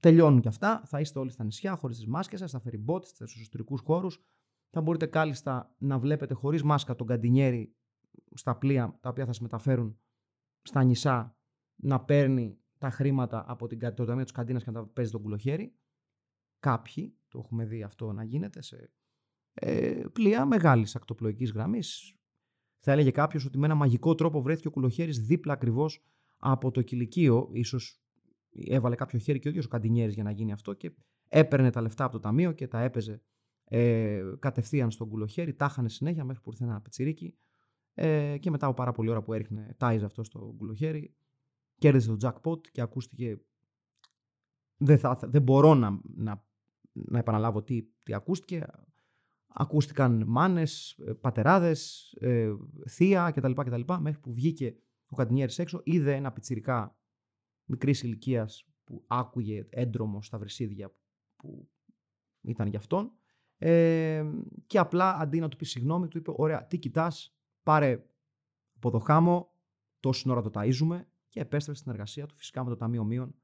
Τελειώνουν 0.00 0.40
και 0.40 0.48
αυτά. 0.48 0.82
Θα 0.86 1.00
είστε 1.00 1.18
όλοι 1.18 1.30
στα 1.30 1.44
νησιά, 1.44 1.76
χωρίς 1.76 1.96
τις 1.96 2.06
μάσκες 2.06 2.38
σας, 2.38 2.50
στα 2.50 2.60
φεριμπότ, 2.60 3.04
στους 3.04 3.40
εσωτερικούς 3.40 3.80
χώρους. 3.80 4.24
Θα 4.74 4.80
μπορείτε 4.80 5.06
κάλλιστα 5.06 5.74
να 5.78 5.98
βλέπετε 5.98 6.34
χωρίς 6.34 6.62
μάσκα 6.62 6.94
τον 6.94 7.06
καντινιέρι 7.06 7.74
στα 8.34 8.56
πλοία 8.56 8.98
τα 9.00 9.08
οποία 9.08 9.26
θα 9.26 9.32
σα 9.32 9.42
μεταφέρουν 9.42 9.98
στα 10.62 10.84
νησά 10.84 11.36
να 11.76 12.04
παίρνει 12.04 12.58
τα 12.78 12.90
χρήματα 12.90 13.44
από 13.48 13.66
την, 13.66 13.94
το 13.94 14.04
ταμείο 14.04 14.22
της 14.22 14.32
καντίνας 14.32 14.64
και 14.64 14.70
να 14.70 14.80
τα 14.80 14.86
παίζει 14.86 15.10
τον 15.10 15.22
κουλοχέρι. 15.22 15.76
Κάποιοι, 16.58 17.18
το 17.28 17.38
έχουμε 17.38 17.64
δει 17.64 17.82
αυτό 17.82 18.12
να 18.12 18.24
γίνεται 18.24 18.62
σε 18.62 18.92
ε, 19.54 20.04
πλοία 20.12 20.44
μεγάλης 20.44 20.96
ακτοπλοϊκής 20.96 21.52
γραμμής. 21.52 22.16
Θα 22.78 22.92
έλεγε 22.92 23.10
κάποιος 23.10 23.44
ότι 23.44 23.58
με 23.58 23.66
ένα 23.66 23.74
μαγικό 23.74 24.14
τρόπο 24.14 24.42
βρέθηκε 24.42 24.68
ο 24.68 24.70
κουλοχέρι 24.70 25.10
δίπλα 25.10 25.52
ακριβώς 25.52 26.04
από 26.36 26.70
το 26.70 26.82
κηλικείο. 26.82 27.50
σω 27.64 27.78
έβαλε 28.50 28.94
κάποιο 28.94 29.18
χέρι 29.18 29.38
και 29.38 29.48
ο 29.48 29.50
ίδιος 29.50 29.64
ο 29.64 29.68
Καντινιέρης 29.68 30.14
για 30.14 30.22
να 30.22 30.30
γίνει 30.30 30.52
αυτό 30.52 30.74
και 30.74 30.94
έπαιρνε 31.28 31.70
τα 31.70 31.80
λεφτά 31.80 32.04
από 32.04 32.12
το 32.12 32.20
ταμείο 32.20 32.52
και 32.52 32.68
τα 32.68 32.80
έπαιζε 32.80 33.22
ε, 33.64 34.22
κατευθείαν 34.38 34.90
στον 34.90 35.08
κουλοχέρι. 35.08 35.54
Τα 35.54 35.66
είχαν 35.70 35.88
συνέχεια 35.88 36.24
μέχρι 36.24 36.42
που 36.42 36.50
ήρθε 36.50 36.64
ένα 36.64 36.80
πετσυρίκι. 36.80 37.36
Ε, 37.94 38.38
και 38.38 38.50
μετά 38.50 38.66
από 38.66 38.74
πάρα 38.74 38.92
πολλή 38.92 39.10
ώρα 39.10 39.22
που 39.22 39.32
έριχνε 39.32 39.74
τάιζ 39.78 40.04
αυτό 40.04 40.24
στο 40.24 40.54
κουλοχέρι, 40.56 41.14
κέρδισε 41.78 42.16
το 42.16 42.16
jackpot 42.28 42.60
και 42.68 42.80
ακούστηκε. 42.80 43.40
Δεν, 44.76 44.98
θα, 44.98 45.18
δεν 45.22 45.42
μπορώ 45.42 45.74
να, 45.74 46.00
να, 46.02 46.44
να 46.92 47.18
επαναλάβω 47.18 47.62
τι, 47.62 47.82
τι 48.02 48.14
ακούστηκε. 48.14 48.66
Ακούστηκαν 49.46 50.24
μάνες, 50.26 50.98
ε, 51.06 51.12
πατεράδες, 51.12 52.12
ε, 52.20 52.52
θεία 52.88 53.30
κτλ, 53.30 53.52
κτλ. 53.52 53.92
Μέχρι 54.00 54.20
που 54.20 54.32
βγήκε 54.32 54.76
ο 55.06 55.16
Καντινιέρης 55.16 55.58
έξω, 55.58 55.80
είδε 55.84 56.14
ένα 56.14 56.32
πιτσιρικά 56.32 56.96
μικρής 57.64 58.02
ηλικίας 58.02 58.66
που 58.84 59.04
άκουγε 59.06 59.66
έντρομο 59.70 60.22
στα 60.22 60.38
βρυσίδια 60.38 60.94
που 61.36 61.68
ήταν 62.40 62.68
για 62.68 62.78
αυτόν. 62.78 63.12
Ε, 63.64 64.24
και 64.66 64.78
απλά 64.78 65.16
αντί 65.18 65.40
να 65.40 65.48
του 65.48 65.56
πεις 65.56 65.70
συγγνώμη, 65.70 66.08
του 66.08 66.18
είπε: 66.18 66.32
Ωραία, 66.36 66.66
τι 66.66 66.78
κοιτάς, 66.78 67.36
πάρε 67.62 68.04
από 68.76 68.90
το 68.90 68.98
χάμο, 68.98 69.52
τόση 70.00 70.30
ώρα 70.30 70.42
το 70.42 70.50
ταΐζουμε 70.54 71.04
και 71.28 71.40
επέστρεψε 71.40 71.80
στην 71.80 71.92
εργασία 71.92 72.26
του 72.26 72.34
φυσικά 72.36 72.64
με 72.64 72.70
το 72.70 72.76
Ταμείο 72.76 73.04
Μείων. 73.04 73.34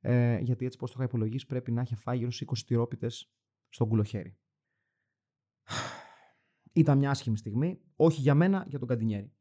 Ε, 0.00 0.38
γιατί 0.38 0.64
έτσι, 0.64 0.78
πώς 0.78 0.90
το 0.90 0.96
είχα 0.98 1.08
υπολογίσει, 1.08 1.46
πρέπει 1.46 1.72
να 1.72 1.80
έχει 1.80 1.94
φάει 1.94 2.18
γύρω 2.18 2.30
στου 2.30 2.44
20 2.44 2.58
τυρόπιτες 2.66 3.32
στον 3.68 3.88
κουλοχέρι. 3.88 4.36
Ήταν 6.72 6.98
μια 6.98 7.10
άσχημη 7.10 7.36
στιγμή, 7.36 7.80
όχι 7.96 8.20
για 8.20 8.34
μένα, 8.34 8.64
για 8.68 8.78
τον 8.78 8.88
Καντινιέρη. 8.88 9.32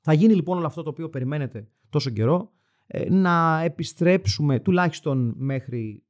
Θα 0.00 0.12
γίνει 0.12 0.34
λοιπόν 0.34 0.56
όλο 0.56 0.66
αυτό 0.66 0.82
το 0.82 0.90
οποίο 0.90 1.08
περιμένετε 1.08 1.68
τόσο 1.88 2.10
καιρό, 2.10 2.52
ε, 2.86 3.10
να 3.10 3.60
επιστρέψουμε 3.60 4.60
τουλάχιστον 4.60 5.34
μέχρι 5.36 6.04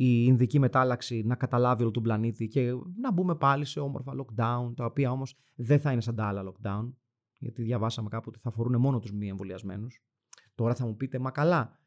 η 0.00 0.24
Ινδική 0.26 0.58
μετάλλαξη 0.58 1.22
να 1.22 1.34
καταλάβει 1.34 1.82
όλο 1.82 1.90
τον 1.90 2.02
πλανήτη 2.02 2.48
και 2.48 2.72
να 3.00 3.12
μπούμε 3.12 3.34
πάλι 3.34 3.64
σε 3.64 3.80
όμορφα 3.80 4.12
lockdown, 4.16 4.72
τα 4.76 4.84
οποία 4.84 5.10
όμως 5.10 5.36
δεν 5.54 5.80
θα 5.80 5.92
είναι 5.92 6.00
σαν 6.00 6.14
τα 6.14 6.26
άλλα 6.26 6.52
lockdown, 6.52 6.92
γιατί 7.38 7.62
διαβάσαμε 7.62 8.08
κάπου 8.08 8.26
ότι 8.28 8.38
θα 8.38 8.48
αφορούν 8.48 8.80
μόνο 8.80 8.98
τους 8.98 9.12
μη 9.12 9.28
εμβολιασμένους. 9.28 10.02
Τώρα 10.54 10.74
θα 10.74 10.86
μου 10.86 10.96
πείτε, 10.96 11.18
μα 11.18 11.30
καλά, 11.30 11.78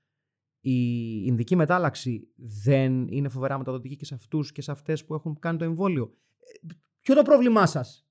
η 0.60 0.78
Ινδική 1.26 1.56
μετάλλαξη 1.56 2.28
δεν 2.36 3.08
είναι 3.08 3.30
φοβερά 3.30 3.58
μεταδοτική 3.58 3.95
και 3.95 4.06
σε 4.06 4.13
αυτούς 4.13 4.52
και 4.52 4.62
σε 4.62 4.71
αυτές 4.71 5.06
που 5.06 5.13
έχουν 5.13 5.39
κάνει 5.39 5.58
το 5.58 5.63
εμβόλιο. 5.63 6.17
Ε, 6.39 6.67
ποιο 7.02 7.15
το 7.15 7.21
πρόβλημά 7.21 7.65
σας; 7.65 8.08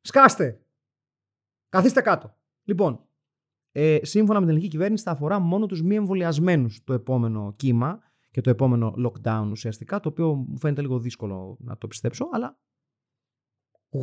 Σκάστε! 0.00 0.64
Καθίστε 1.68 2.00
κάτω. 2.00 2.36
Λοιπόν, 2.64 3.04
ε, 3.72 3.98
σύμφωνα 4.02 4.38
με 4.38 4.44
την 4.44 4.54
ελληνική 4.54 4.70
κυβέρνηση 4.70 5.04
θα 5.04 5.10
αφορά 5.10 5.38
μόνο 5.38 5.66
τους 5.66 5.82
μη 5.82 5.94
εμβολιασμένους 5.94 6.84
το 6.84 6.92
επόμενο 6.92 7.54
κύμα 7.56 8.09
και 8.30 8.40
το 8.40 8.50
επόμενο 8.50 8.94
lockdown 9.06 9.48
ουσιαστικά, 9.50 10.00
το 10.00 10.08
οποίο 10.08 10.34
μου 10.34 10.58
φαίνεται 10.58 10.80
λίγο 10.80 10.98
δύσκολο 10.98 11.56
να 11.60 11.76
το 11.76 11.86
πιστέψω, 11.86 12.28
αλλά 12.32 12.58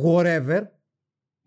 whatever. 0.04 0.62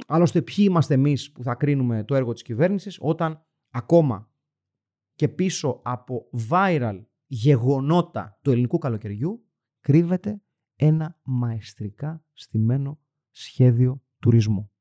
Άλλωστε 0.07 0.41
ποιοι 0.41 0.65
είμαστε 0.69 0.93
εμείς 0.93 1.31
που 1.31 1.43
θα 1.43 1.55
κρίνουμε 1.55 2.03
το 2.03 2.15
έργο 2.15 2.33
της 2.33 2.41
κυβέρνησης 2.41 2.97
όταν 3.01 3.45
ακόμα 3.69 4.31
και 5.13 5.27
πίσω 5.27 5.81
από 5.83 6.29
viral 6.49 7.03
γεγονότα 7.25 8.39
του 8.41 8.51
ελληνικού 8.51 8.77
καλοκαιριού 8.77 9.45
κρύβεται 9.79 10.41
ένα 10.75 11.19
μαεστρικά 11.23 12.25
στημένο 12.33 12.99
σχέδιο 13.29 14.03
τουρισμού. 14.19 14.71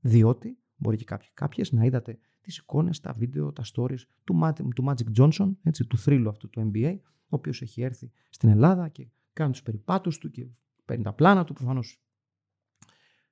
Διότι 0.00 0.58
μπορεί 0.76 0.96
και 0.96 1.04
κάποιοι, 1.04 1.28
κάποιες 1.34 1.72
να 1.72 1.84
είδατε 1.84 2.18
τις 2.40 2.58
εικόνες, 2.58 3.00
τα 3.00 3.12
βίντεο, 3.12 3.52
τα 3.52 3.62
stories 3.74 4.00
του, 4.24 4.52
του 4.74 4.84
Magic 4.86 5.20
Johnson, 5.20 5.54
έτσι, 5.62 5.86
του 5.86 5.98
θρύλου 5.98 6.28
αυτού 6.28 6.50
του 6.50 6.70
NBA, 6.74 6.98
ο 7.34 7.36
οποίος 7.36 7.62
έχει 7.62 7.82
έρθει 7.82 8.10
στην 8.30 8.48
Ελλάδα 8.48 8.88
και 8.88 9.08
κάνει 9.32 9.50
τους 9.50 9.62
περιπάτους 9.62 10.18
του 10.18 10.30
και 10.30 10.46
παίρνει 10.84 11.02
τα 11.02 11.12
πλάνα 11.12 11.44
του. 11.44 11.52
Προφανώς 11.52 12.02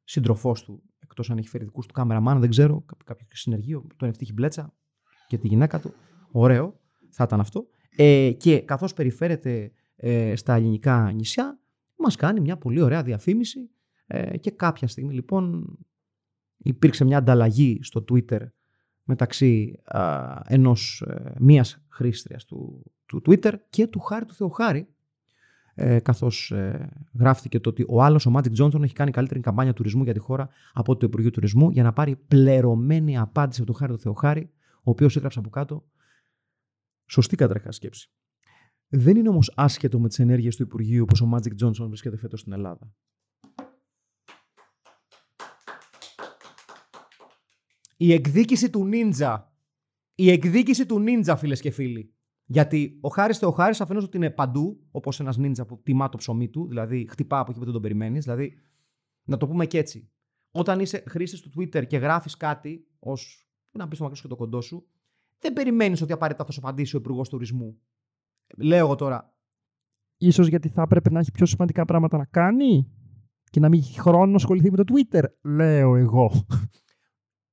σύντροφό 0.04 0.52
του, 0.52 0.82
εκτός 0.98 1.30
αν 1.30 1.38
έχει 1.38 1.48
φέρει 1.48 1.64
δικούς 1.64 1.86
του 1.86 1.92
κάμεραμάν, 1.92 2.40
δεν 2.40 2.50
ξέρω, 2.50 2.84
κάποιο 3.04 3.26
συνεργείο, 3.30 3.86
τον 3.96 4.08
ευτύχει 4.08 4.32
μπλέτσα 4.32 4.74
και 5.26 5.38
τη 5.38 5.48
γυναίκα 5.48 5.80
του. 5.80 5.94
Ωραίο, 6.30 6.80
θα 7.10 7.24
ήταν 7.24 7.40
αυτό. 7.40 7.66
Ε, 7.96 8.32
και 8.32 8.60
καθώς 8.60 8.94
περιφέρεται 8.94 9.72
ε, 9.96 10.36
στα 10.36 10.54
ελληνικά 10.54 11.12
νησιά, 11.12 11.60
μας 11.96 12.16
κάνει 12.16 12.40
μια 12.40 12.56
πολύ 12.56 12.80
ωραία 12.80 13.02
διαφήμιση. 13.02 13.70
Ε, 14.06 14.36
και 14.36 14.50
κάποια 14.50 14.88
στιγμή 14.88 15.14
λοιπόν 15.14 15.78
υπήρξε 16.56 17.04
μια 17.04 17.18
ανταλλαγή 17.18 17.78
στο 17.82 18.04
Twitter 18.08 18.40
μεταξύ 19.02 19.80
α, 19.84 20.40
ενός 20.46 21.04
ε, 21.06 21.32
μίας 21.38 21.84
χρήστριας 21.88 22.44
του, 22.44 22.92
του 23.20 23.30
Twitter 23.30 23.52
και 23.70 23.86
του 23.86 24.00
Χάρη 24.00 24.24
του 24.24 24.34
Θεοχάρη 24.34 24.88
ε, 25.74 26.00
καθώς 26.00 26.50
ε, 26.50 26.88
γράφτηκε 27.18 27.60
το 27.60 27.68
ότι 27.68 27.84
ο 27.88 28.02
άλλος, 28.02 28.26
ο 28.26 28.32
Magic 28.36 28.62
Johnson, 28.62 28.82
έχει 28.82 28.94
κάνει 28.94 29.10
καλύτερη 29.10 29.40
καμπάνια 29.40 29.72
τουρισμού 29.72 30.02
για 30.02 30.12
τη 30.12 30.18
χώρα 30.18 30.48
από 30.72 30.96
το 30.96 31.06
Υπουργείο 31.06 31.30
Τουρισμού 31.30 31.70
για 31.70 31.82
να 31.82 31.92
πάρει 31.92 32.16
πληρωμένη 32.16 33.18
απάντηση 33.18 33.60
από 33.60 33.70
τον 33.70 33.80
Χάρη 33.80 33.92
του 33.92 34.00
Θεοχάρη, 34.00 34.50
ο 34.74 34.90
οποίος 34.90 35.16
έγραψε 35.16 35.38
από 35.38 35.50
κάτω 35.50 35.84
σωστή 37.06 37.36
καταρχά 37.36 37.72
σκέψη. 37.72 38.10
Δεν 38.88 39.16
είναι 39.16 39.28
όμως 39.28 39.52
άσχετο 39.56 40.00
με 40.00 40.08
τις 40.08 40.18
ενέργειες 40.18 40.56
του 40.56 40.62
Υπουργείου 40.62 41.04
πως 41.04 41.20
ο 41.20 41.30
Magic 41.34 41.64
Johnson 41.64 41.86
βρίσκεται 41.88 42.16
φέτος 42.16 42.40
στην 42.40 42.52
Ελλάδα. 42.52 42.92
Η 47.96 48.12
εκδίκηση 48.12 48.70
του 48.70 48.90
Ninja. 48.92 49.42
Η 50.14 50.30
εκδίκηση 50.30 50.86
του 50.86 51.04
Ninja, 51.06 51.34
φίλες 51.38 51.60
και 51.60 51.70
φίλοι. 51.70 52.14
Γιατί 52.52 52.98
ο 53.00 53.08
Χάρης 53.08 53.38
Θεοχάρης 53.38 53.80
αφενός 53.80 54.04
ότι 54.04 54.16
είναι 54.16 54.30
παντού, 54.30 54.86
όπως 54.90 55.20
ένας 55.20 55.36
νίντζα 55.36 55.66
που 55.66 55.82
τιμά 55.82 56.08
το 56.08 56.16
ψωμί 56.16 56.48
του, 56.48 56.68
δηλαδή 56.68 57.06
χτυπά 57.10 57.38
από 57.38 57.50
εκεί 57.50 57.58
που 57.58 57.64
δεν 57.64 57.72
τον 57.72 57.82
περιμένεις. 57.82 58.24
Δηλαδή, 58.24 58.54
να 59.24 59.36
το 59.36 59.46
πούμε 59.46 59.66
και 59.66 59.78
έτσι. 59.78 60.10
Όταν 60.50 60.80
είσαι 60.80 61.04
χρήστης 61.08 61.40
του 61.40 61.50
Twitter 61.56 61.86
και 61.86 61.96
γράφεις 61.96 62.36
κάτι, 62.36 62.86
ως 62.98 63.48
να 63.70 63.88
πεις 63.88 63.98
το 63.98 64.04
μακρύς 64.04 64.22
και 64.22 64.28
το 64.28 64.36
κοντό 64.36 64.60
σου, 64.60 64.86
δεν 65.38 65.52
περιμένεις 65.52 66.02
ότι 66.02 66.12
απαραίτητα 66.12 66.44
θα 66.44 66.52
σου 66.52 66.60
απαντήσει 66.60 66.96
ο 66.96 66.98
Υπουργός 66.98 67.28
Τουρισμού. 67.28 67.78
Λέω 68.56 68.78
εγώ 68.78 68.94
τώρα. 68.94 69.36
Ίσως 70.16 70.46
γιατί 70.46 70.68
θα 70.68 70.82
έπρεπε 70.82 71.10
να 71.10 71.18
έχει 71.18 71.30
πιο 71.30 71.46
σημαντικά 71.46 71.84
πράγματα 71.84 72.16
να 72.16 72.24
κάνει 72.24 72.92
και 73.50 73.60
να 73.60 73.68
μην 73.68 73.80
έχει 73.80 74.00
χρόνο 74.00 74.26
να 74.26 74.36
ασχοληθεί 74.36 74.70
με 74.70 74.76
το 74.76 74.94
Twitter. 74.94 75.22
Λέω 75.42 75.96
εγώ. 75.96 76.46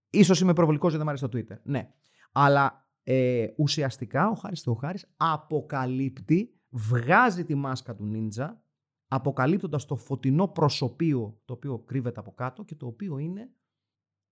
Ίσως 0.10 0.42
είμαι 0.42 0.54
προβολικό 0.54 0.90
γιατί 0.90 1.04
δεν 1.04 1.16
μου 1.16 1.28
αρέσει 1.28 1.48
το 1.48 1.56
Twitter. 1.56 1.62
Ναι. 1.64 1.94
Αλλά 2.32 2.89
ε, 3.12 3.54
ουσιαστικά 3.58 4.30
ο 4.30 4.34
Χάρης 4.34 4.62
Θεοχάρης 4.62 5.14
αποκαλύπτει, 5.18 6.60
βγάζει 6.70 7.44
τη 7.46 7.56
μάσκα 7.56 7.96
του 7.96 8.06
νίντζα, 8.06 8.64
αποκαλύπτοντας 9.08 9.86
το 9.86 9.96
φωτεινό 9.96 10.48
προσωπείο 10.48 11.42
το 11.46 11.54
οποίο 11.54 11.80
κρύβεται 11.80 12.20
από 12.20 12.34
κάτω 12.34 12.64
και 12.64 12.76
το 12.76 12.88
οποίο 12.88 13.18
είναι 13.18 13.52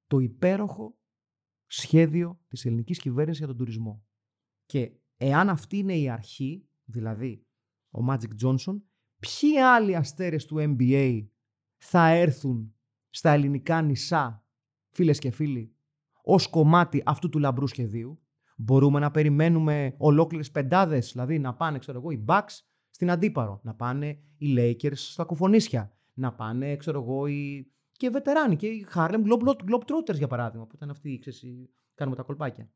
το 0.08 0.20
υπέροχο 0.20 0.98
σχέδιο 1.66 2.40
της 2.48 2.66
ελληνικής 2.66 3.00
κυβέρνησης 3.00 3.38
για 3.38 3.48
τον 3.48 3.58
τουρισμό. 3.58 4.06
Και 4.66 4.92
εάν 5.18 5.50
αυτή 5.50 5.78
είναι 5.78 5.98
η 5.98 6.10
αρχή, 6.10 6.70
δηλαδή 6.84 7.46
ο 7.90 8.00
Magic 8.10 8.46
Johnson, 8.46 8.82
ποιοι 9.20 9.60
άλλοι 9.60 9.96
αστέρες 9.96 10.46
του 10.46 10.56
NBA 10.60 11.28
θα 11.78 12.08
έρθουν 12.08 12.76
στα 13.10 13.30
ελληνικά 13.30 13.82
νησά, 13.82 14.46
φίλες 14.90 15.20
και 15.20 15.32
φίλοι, 15.32 15.76
ως 16.22 16.50
κομμάτι 16.50 17.04
αυτού 17.06 17.30
του 17.30 17.40
λαμπρού 17.40 17.68
σχεδίου; 17.68 18.22
Μπορούμε 18.60 19.00
να 19.00 19.12
περιμένουμε 19.12 19.96
ολόκληρες 19.98 20.52
πεντάδες, 20.52 21.12
δηλαδή 21.12 21.40
να 21.40 21.54
πάνε, 21.54 21.78
ξέρω 21.78 21.98
εγώ, 21.98 22.12
οι 22.12 22.24
Bucks 22.28 22.60
στην 22.90 23.12
Αντίπαρο, 23.12 23.60
να 23.64 23.74
πάνε 23.74 24.20
οι 24.38 24.56
Lakers 24.58 24.96
στα 24.96 25.24
Κουφονίσια, 25.24 25.92
να 26.14 26.34
πάνε, 26.34 26.76
ξέρω 26.76 27.02
εγώ, 27.02 27.28
οι... 27.28 27.72
και 27.92 28.10
βετεράνοι 28.10 28.56
και 28.56 28.68
οι 28.68 28.88
Harlem 28.94 29.22
Globetrotters 29.24 30.16
για 30.18 30.28
παράδειγμα, 30.28 30.66
που 30.66 30.76
ήταν 30.76 30.90
αυτοί, 30.90 31.20
ξέρεις, 31.20 31.44
κάνουμε 31.96 32.16
τα 32.16 32.24
κολπάκια. 32.24 32.70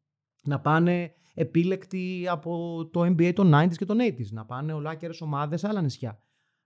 Να 0.43 0.59
πάνε 0.59 1.13
επίλεκτοι 1.33 2.25
από 2.29 2.85
το 2.91 3.01
NBA 3.01 3.33
των 3.33 3.53
90s 3.53 3.75
και 3.75 3.85
των 3.85 3.97
80s, 4.01 4.29
να 4.31 4.45
πάνε 4.45 4.73
ολάκερες 4.73 5.21
ομάδες 5.21 5.59
σε 5.59 5.67
άλλα 5.67 5.81
νησιά. 5.81 6.23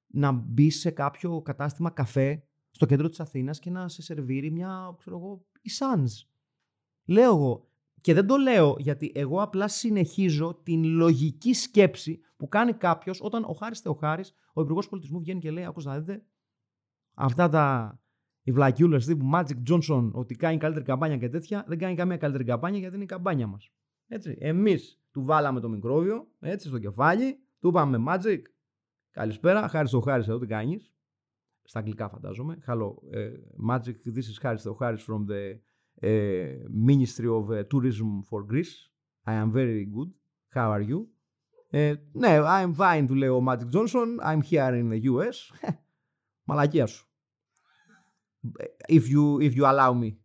Να 0.08 0.32
μπει 0.32 0.70
σε 0.70 0.92
κάποιο 0.92 1.42
κατάστημα 1.42 1.90
καφέ 1.90 2.44
στο 2.72 2.86
κέντρο 2.86 3.10
της 3.10 3.20
Αθήνας 3.20 3.60
και 3.60 3.70
να 3.70 3.88
σε 3.88 4.02
σερβίρει 4.02 4.52
μια, 4.52 4.96
ξέρω 4.98 5.18
εγώ, 5.18 5.46
η 5.62 5.70
Suns. 5.80 6.28
Λέω 7.06 7.36
εγώ, 7.36 7.70
και 8.06 8.14
δεν 8.14 8.28
το 8.28 8.36
λέω 8.36 8.76
γιατί 8.80 9.12
εγώ 9.16 9.42
απλά 9.42 9.68
συνεχίζω 9.68 10.60
την 10.64 10.84
λογική 10.84 11.54
σκέψη 11.54 12.20
που 12.38 12.48
κάνει 12.48 12.74
κάποιος 12.74 13.20
όταν 13.22 13.44
ο 13.44 13.54
Χάρης 13.54 13.80
Θεοχάρης, 13.80 14.34
ο 14.54 14.62
Υπουργός 14.62 14.90
Πολιτισμού, 14.90 15.20
βγαίνει 15.20 15.40
και 15.40 15.52
λέει: 15.52 15.66
Ακούστε 15.66 15.90
να 15.90 16.00
δείτε, 16.00 16.26
αυτά 17.14 17.50
τα 17.50 18.00
οι 18.42 18.52
βλακιούλες 18.52 19.06
τύπου 19.06 19.30
Magic 19.34 19.70
Johnson 19.70 20.12
ότι 20.12 20.36
κάνει 20.36 20.58
καλύτερη 20.58 20.86
καμπάνια 20.86 21.18
και 21.18 21.30
τέτοια, 21.30 21.66
δεν 21.68 21.78
κάνει 21.78 21.96
καμία 21.96 22.18
καλύτερη 22.18 22.44
καμπάνια 22.44 22.80
γιατί 22.80 22.96
είναι 22.96 23.04
η 23.04 23.08
καμπάνια 23.08 23.48
μας. 23.48 23.72
Έτσι. 24.08 24.38
Εμείς 24.40 25.02
του 25.12 25.24
βάλαμε 25.24 25.60
το 25.60 25.70
μικρόβιο 25.70 26.28
έτσι, 26.40 26.68
στο 26.68 26.80
κεφάλι, 26.80 27.40
του 27.60 27.68
είπαμε 27.68 28.04
Magic. 28.08 28.42
Καλησπέρα, 29.12 29.68
χάρης 29.68 29.90
στο 29.90 30.00
χάρη 30.00 30.22
εδώ 30.22 30.40
τι 30.40 30.48
κάνεις. 30.48 30.94
Στα 31.64 31.80
αγγλικά 31.80 32.10
φαντάζομαι. 32.10 32.58
Hello, 32.68 32.88
uh, 32.88 33.76
Magic, 33.76 33.96
this 34.06 34.18
is 34.18 34.38
Χάρης 34.40 34.62
Θεοχάρης 34.62 35.06
from 35.10 35.32
the 35.32 35.54
uh, 35.54 35.75
Ministry 36.89 37.29
of 37.29 37.51
uh, 37.51 37.65
Tourism 37.65 38.23
for 38.23 38.43
Greece. 38.43 38.75
I 39.27 39.35
am 39.35 39.53
very 39.53 39.85
good. 39.85 40.11
How 40.55 40.73
are 40.73 40.83
you? 40.83 41.09
Ε, 41.71 41.95
ναι, 42.13 42.39
I'm 42.41 42.75
fine, 42.75 43.05
του 43.07 43.15
λέει 43.15 43.29
ο 43.29 43.45
Magic 43.49 43.69
Johnson. 43.73 44.19
I'm 44.25 44.41
here 44.51 44.75
in 44.75 44.91
the 44.91 45.03
US. 45.03 45.69
Μαλακία 46.45 46.87
σου. 46.87 47.09
If 48.89 49.03
you, 49.09 49.41
if 49.41 49.55
you 49.55 49.65
allow 49.65 49.93
me. 49.93 50.19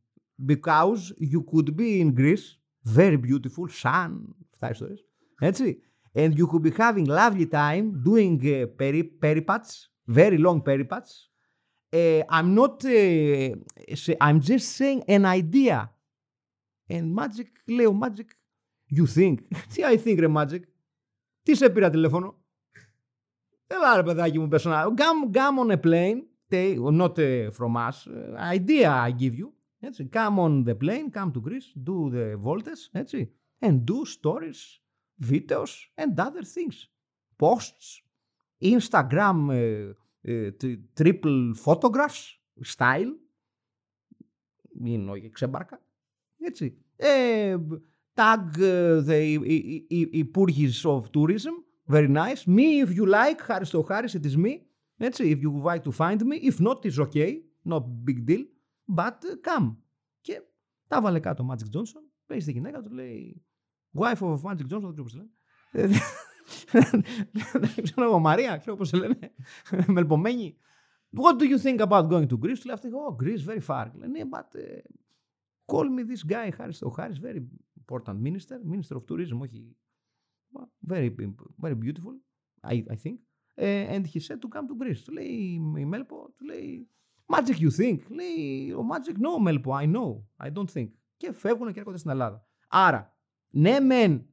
Because 0.45 1.13
you 1.19 1.41
could 1.51 1.75
be 1.75 1.99
in 1.99 2.13
Greece. 2.13 2.57
Very 2.83 3.17
beautiful, 3.17 3.67
sun. 3.69 4.35
Αυτά 4.53 4.69
ιστορίες. 4.69 5.05
Έτσι. 5.39 5.79
And 6.13 6.33
you 6.38 6.47
could 6.47 6.63
be 6.63 6.71
having 6.71 7.05
lovely 7.05 7.45
time 7.45 8.01
doing 8.03 8.39
uh, 8.39 8.67
peri 8.79 9.03
peripats, 9.03 9.89
very 10.07 10.38
long 10.38 10.61
peripats, 10.61 11.11
Uh, 11.92 12.22
I'm 12.29 12.55
not, 12.55 12.85
uh, 12.85 13.55
I'm 14.20 14.40
just 14.40 14.66
saying 14.76 15.03
an 15.09 15.24
idea. 15.24 15.90
And 16.88 17.14
Magic, 17.14 17.48
λέω 17.66 17.98
Magic, 18.03 18.31
you 18.96 19.07
think. 19.07 19.35
Τι 19.74 19.83
I 19.83 19.96
think 20.05 20.18
ρε 20.18 20.26
Magic. 20.35 20.61
Τι 21.42 21.55
σε 21.55 21.70
πήρα 21.70 21.90
τηλέφωνο. 21.90 22.38
Έλα 23.66 23.96
ρε 23.96 24.03
παιδάκι 24.03 24.38
μου 24.38 24.48
πες 24.48 24.64
να... 24.64 24.85
Come, 24.85 25.37
come 25.37 25.59
on 25.59 25.70
a 25.70 25.76
plane, 25.76 26.22
not 26.50 27.18
uh, 27.18 27.50
from 27.50 27.76
us, 27.76 28.07
idea 28.55 29.09
I 29.09 29.12
give 29.12 29.35
you. 29.35 29.53
Έτσι. 29.81 30.09
Come 30.12 30.38
on 30.38 30.64
the 30.64 30.74
plane, 30.74 31.11
come 31.11 31.31
to 31.33 31.40
Greece, 31.40 31.72
do 31.85 32.11
the 32.11 32.37
voltes, 32.42 32.88
έτσι. 32.90 33.33
And 33.61 33.85
do 33.85 34.05
stories, 34.05 34.81
videos 35.31 35.72
and 35.96 36.18
other 36.18 36.42
things. 36.42 36.88
Posts, 37.37 38.03
Instagram 38.62 39.48
uh, 39.48 39.94
triple 40.94 41.52
photographs, 41.64 42.38
style, 42.76 43.12
είναι 44.85 45.28
ξέμπαρκα, 45.28 45.83
έτσι. 46.38 46.78
Ε, 46.96 47.56
tag 48.14 48.59
the 49.06 49.37
Υπουργείς 50.11 50.85
of 50.87 51.00
Tourism, 51.00 51.54
very 51.88 52.09
nice. 52.09 52.46
Me 52.46 52.85
if 52.85 52.94
you 52.96 53.06
like, 53.06 53.40
χάρη 53.40 53.64
στο 53.64 53.83
χάρη, 53.83 54.09
it 54.12 54.24
is 54.24 54.37
me. 54.37 54.59
Έτσι, 54.96 55.38
if 55.38 55.44
you 55.44 55.50
would 55.52 55.64
like 55.64 55.83
to 55.83 55.92
find 55.96 56.18
me, 56.22 56.50
if 56.50 56.59
not, 56.61 56.85
it's 56.85 56.98
okay, 56.98 57.35
no 57.64 57.80
big 57.80 58.24
deal, 58.28 58.44
but 58.94 59.18
come. 59.42 59.76
Και 60.20 60.42
τα 60.87 61.00
βάλε 61.00 61.20
κάτω 61.20 61.42
ο 61.42 61.46
Magic 61.50 61.76
Johnson, 61.76 62.04
παίζει 62.26 62.42
στη 62.42 62.52
γυναίκα 62.52 62.83
του, 62.83 62.90
λέει, 62.90 63.44
wife 63.94 64.18
of 64.18 64.40
Magic 64.40 64.66
Johnson, 64.70 64.80
δεν 64.80 64.92
ξέρω 64.92 65.02
πώς 65.02 65.14
λένε. 65.14 65.30
Δεν 67.52 67.82
ξέρω 67.82 68.02
εγώ, 68.04 68.18
Μαρία, 68.18 68.56
ξέρω 68.56 68.76
πώ 68.76 68.84
σε 68.84 68.96
λένε. 68.96 69.18
Μελπομένη. 69.86 70.56
What 71.16 71.38
do 71.38 71.44
you 71.44 71.58
think 71.58 71.80
about 71.80 72.08
going 72.08 72.26
to 72.26 72.38
Greece? 72.38 72.64
Λέει 72.64 72.72
αυτή, 72.72 72.88
oh, 72.92 73.22
Greece, 73.22 73.44
very 73.50 73.60
far. 73.66 73.86
Λέει, 73.94 74.08
ναι, 74.08 74.20
but 74.30 74.56
uh, 74.58 74.80
call 75.66 75.84
me 75.84 76.04
this 76.04 76.30
guy, 76.30 76.50
Harris. 76.58 76.80
Ο 76.82 76.94
Harris, 76.96 77.18
very 77.18 77.42
important 77.80 78.20
minister, 78.20 78.58
minister 78.64 78.96
of 78.96 79.04
tourism, 79.10 79.40
όχι. 79.40 79.76
Very, 80.86 81.14
very 81.58 81.74
beautiful, 81.74 82.14
I, 82.62 82.84
I 82.90 82.96
think. 82.96 83.18
Uh, 83.56 83.94
and 83.94 84.06
he 84.06 84.20
said 84.20 84.40
to 84.40 84.48
come 84.48 84.66
to 84.68 84.74
Greece. 84.82 85.02
Του 85.04 85.12
λέει 85.12 85.60
η 85.76 85.84
Μέλπο, 85.84 86.32
του 86.36 86.44
λέει, 86.44 86.88
Magic 87.26 87.58
you 87.60 87.70
think. 87.80 87.98
Λέει, 88.08 88.72
ο 88.72 88.86
Magic, 88.90 89.14
no, 89.14 89.40
Μέλπο, 89.40 89.72
I 89.80 89.86
know, 89.94 90.46
I 90.46 90.50
don't 90.52 90.72
think. 90.72 90.88
Και 91.16 91.32
φεύγουν 91.32 91.72
και 91.72 91.78
έρχονται 91.78 91.98
στην 91.98 92.10
Ελλάδα. 92.10 92.46
Άρα, 92.68 93.16
ναι, 93.50 93.80
μεν 93.80 94.29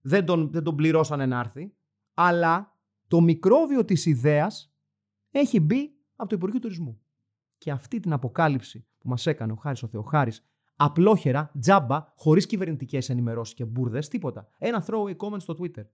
δεν 0.00 0.24
τον, 0.24 0.50
δεν 0.50 0.62
τον 0.62 0.76
πληρώσανε 0.76 1.26
να 1.26 1.38
έρθει, 1.38 1.74
αλλά 2.14 2.78
το 3.08 3.20
μικρόβιο 3.20 3.84
της 3.84 4.06
ιδέας 4.06 4.74
έχει 5.30 5.60
μπει 5.60 5.94
από 6.16 6.28
το 6.28 6.36
Υπουργείο 6.36 6.60
Τουρισμού. 6.60 7.00
Και 7.58 7.70
αυτή 7.70 8.00
την 8.00 8.12
αποκάλυψη 8.12 8.86
που 8.98 9.08
μας 9.08 9.26
έκανε 9.26 9.52
ο 9.52 9.54
Χάρης 9.54 9.82
ο 9.82 9.86
Θεοχάρης, 9.86 10.44
απλόχερα, 10.76 11.52
τζάμπα, 11.60 12.12
χωρίς 12.16 12.46
κυβερνητικές 12.46 13.08
ενημερώσεις 13.08 13.54
και 13.54 13.64
μπουρδες, 13.64 14.08
τίποτα. 14.08 14.48
Ένα 14.58 14.84
throwaway 14.86 15.16
comment 15.16 15.40
στο 15.40 15.54
Twitter. 15.60 15.84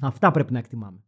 Αυτά 0.00 0.30
πρέπει 0.30 0.52
να 0.52 0.58
εκτιμάμε. 0.58 1.04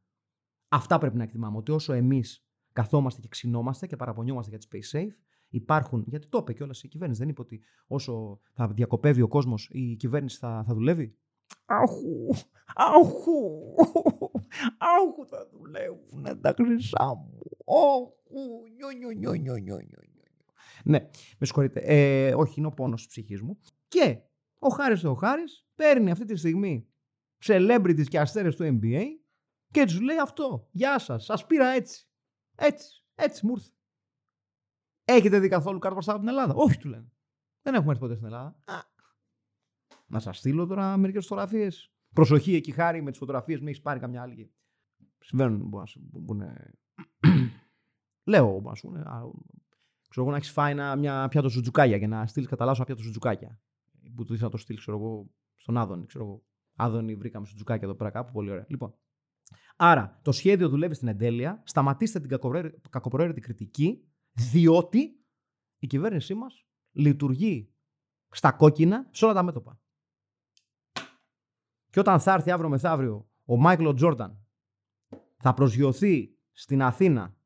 Αυτά 0.69 0.99
πρέπει 0.99 1.17
να 1.17 1.23
εκτιμάμε. 1.23 1.57
Ότι 1.57 1.73
όσο 1.73 1.93
εμείς 1.93 2.47
καθόμαστε 2.73 3.21
και 3.21 3.29
ξυνόμαστε 3.29 3.87
και 3.87 3.97
παραπονιόμαστε 3.97 4.57
για 4.57 4.59
τη 4.59 4.67
Space 4.71 4.99
Safe, 4.99 5.15
υπάρχουν. 5.49 6.05
Γιατί 6.07 6.27
το 6.27 6.39
είπε 6.39 6.53
κιόλας 6.53 6.83
η 6.83 6.89
κυβέρνηση. 6.89 7.21
Δεν 7.21 7.29
είπε 7.29 7.41
ότι 7.41 7.61
όσο 7.87 8.41
θα 8.53 8.69
διακοπεύει 8.69 9.23
ο 9.23 9.29
κόσμος, 9.29 9.69
η 9.73 9.97
κυβέρνηση 9.97 10.39
θα, 10.39 10.65
θα 10.67 10.75
δουλεύει; 10.75 11.17
Αχού, 11.67 12.29
αχού, 12.75 13.75
αχού 14.79 15.27
θα 15.27 15.49
δουλεύουν 15.53 16.41
τα 16.41 16.55
χρυσά 16.57 17.15
μου. 17.15 17.39
Αχού, 17.67 18.69
νιω, 18.77 18.91
νιω, 18.91 19.11
νιω, 19.11 19.33
νιω, 19.33 19.57
νιω, 19.57 19.79
Ναι, 20.85 20.99
με 21.39 21.47
συγχωρείτε. 21.47 21.81
Ε, 21.81 22.35
όχι, 22.35 22.55
είναι 22.59 22.67
ο 22.67 22.71
πόνος 22.71 23.01
της 23.01 23.07
ψυχής 23.07 23.43
μου. 23.43 23.59
Και 23.89 24.21
Ο 24.59 24.69
Χάρης 24.69 25.05
ο 25.05 25.15
Χάρης 25.15 25.67
παίρνει 25.75 26.11
αυτή 26.11 26.25
τη 26.25 26.37
στιγμή 26.37 26.89
celebrities 27.45 28.05
και 28.09 28.21
αστέρες 28.21 28.57
του 28.57 28.79
NBA 28.83 29.03
και 29.71 29.85
τους 29.85 30.01
λέει 30.01 30.19
αυτό. 30.19 30.69
Γεια 30.71 30.99
σας, 30.99 31.25
σας 31.25 31.47
πήρα 31.47 31.67
έτσι. 31.67 32.09
Έτσι, 32.55 33.05
έτσι 33.15 33.47
μου 33.47 33.53
ήρθε. 33.53 33.71
Έχετε 35.05 35.39
δει 35.39 35.49
καθόλου 35.49 35.79
κάρτα 35.79 35.95
μπροστά 35.95 36.13
από 36.13 36.21
την 36.21 36.29
Ελλάδα; 36.29 36.55
Όχι, 36.55 36.79
του 36.79 36.89
λένε. 36.89 37.11
Δεν 37.63 37.75
έχουμε 37.75 37.91
έρθει 37.91 38.03
ποτέ 38.03 38.15
στην 38.15 38.27
Ελλάδα. 38.27 38.57
Α, 40.07 40.17
να 40.17 40.19
σας 40.19 40.39
στείλω 40.39 40.67
τώρα 40.67 40.97
μερικές 40.97 41.27
φωτογραφίες. 41.27 41.91
Προσοχή 42.15 42.55
εκεί, 42.55 42.73
χάρη 42.73 43.03
με 43.03 43.11
τις 43.11 43.19
φωτογραφίες, 43.19 43.59
μην 43.59 43.69
έχεις 43.69 43.81
πάρει 43.81 44.01
καμιά 44.01 44.23
άλλη. 44.23 44.55
Συμβαίνουν 45.19 45.71
που 46.27 46.35
είναι. 46.35 46.75
Λέω, 48.25 48.63
ας 48.67 48.81
πούμε. 48.81 49.03
Ξέρω 50.09 50.27
εγώ 50.27 50.31
να 50.31 50.37
έχεις 50.37 50.51
φάει 50.51 50.73
ένα, 50.73 50.97
μια 50.97 51.29
πιάτο 51.29 51.49
σουτζουκάκια 51.49 51.99
και 51.99 52.07
να 52.07 52.27
στείλεις 52.27 52.49
κατά 52.49 52.65
λάθος 52.65 52.79
ένα 52.79 52.87
πιάτο 52.87 53.03
σουτζουκάκια. 53.03 53.61
Που 54.15 54.25
του 54.25 54.37
να 54.39 54.49
το 54.49 54.57
στείλει, 54.57 54.79
ξέρω 54.79 54.97
εγώ, 54.97 55.31
στον 55.55 55.77
Άδωνη. 55.77 56.07
Ξέρω 56.07 56.25
εγώ. 56.25 56.45
Άδωνη, 56.77 57.15
βρήκαμε 57.15 57.47
σουτζουκάκια 57.47 57.89
εδώ 57.89 57.97
πέρα 57.97 58.11
κάπου. 58.11 58.33
Πολύ 58.33 58.51
ωραία. 58.51 58.65
Λοιπόν. 58.69 58.95
Άρα, 59.77 60.21
το 60.23 60.33
σχέδιο 60.33 60.69
δουλεύει 60.69 60.95
στην 60.95 61.09
εντέλεια. 61.09 61.63
Σταματήστε 61.65 62.21
την 62.21 62.29
κακοπροαίρετη 62.91 63.41
κριτική, 63.41 64.09
διότι 64.33 65.25
η 65.79 65.87
κυβέρνησή 65.87 66.35
μας 66.35 66.67
λειτουργεί 66.93 67.75
στα 68.31 68.53
κόκκινα 68.53 69.09
σε 69.11 69.25
όλα 69.25 69.35
τα 69.35 69.43
μέτωπα. 69.43 69.81
Και 71.97 72.03
όταν 72.03 72.21
θα 72.21 72.33
έρθει 72.33 72.51
αύριο 72.51 72.69
μεθαύριο 72.69 73.29
ο 73.45 73.57
Μάικλ 73.57 73.95
Τζόρνταν, 73.95 74.47
θα 75.37 75.55
προσγειωθεί 75.55 76.39
στην 76.53 76.83
Αθήνα, 76.83 77.37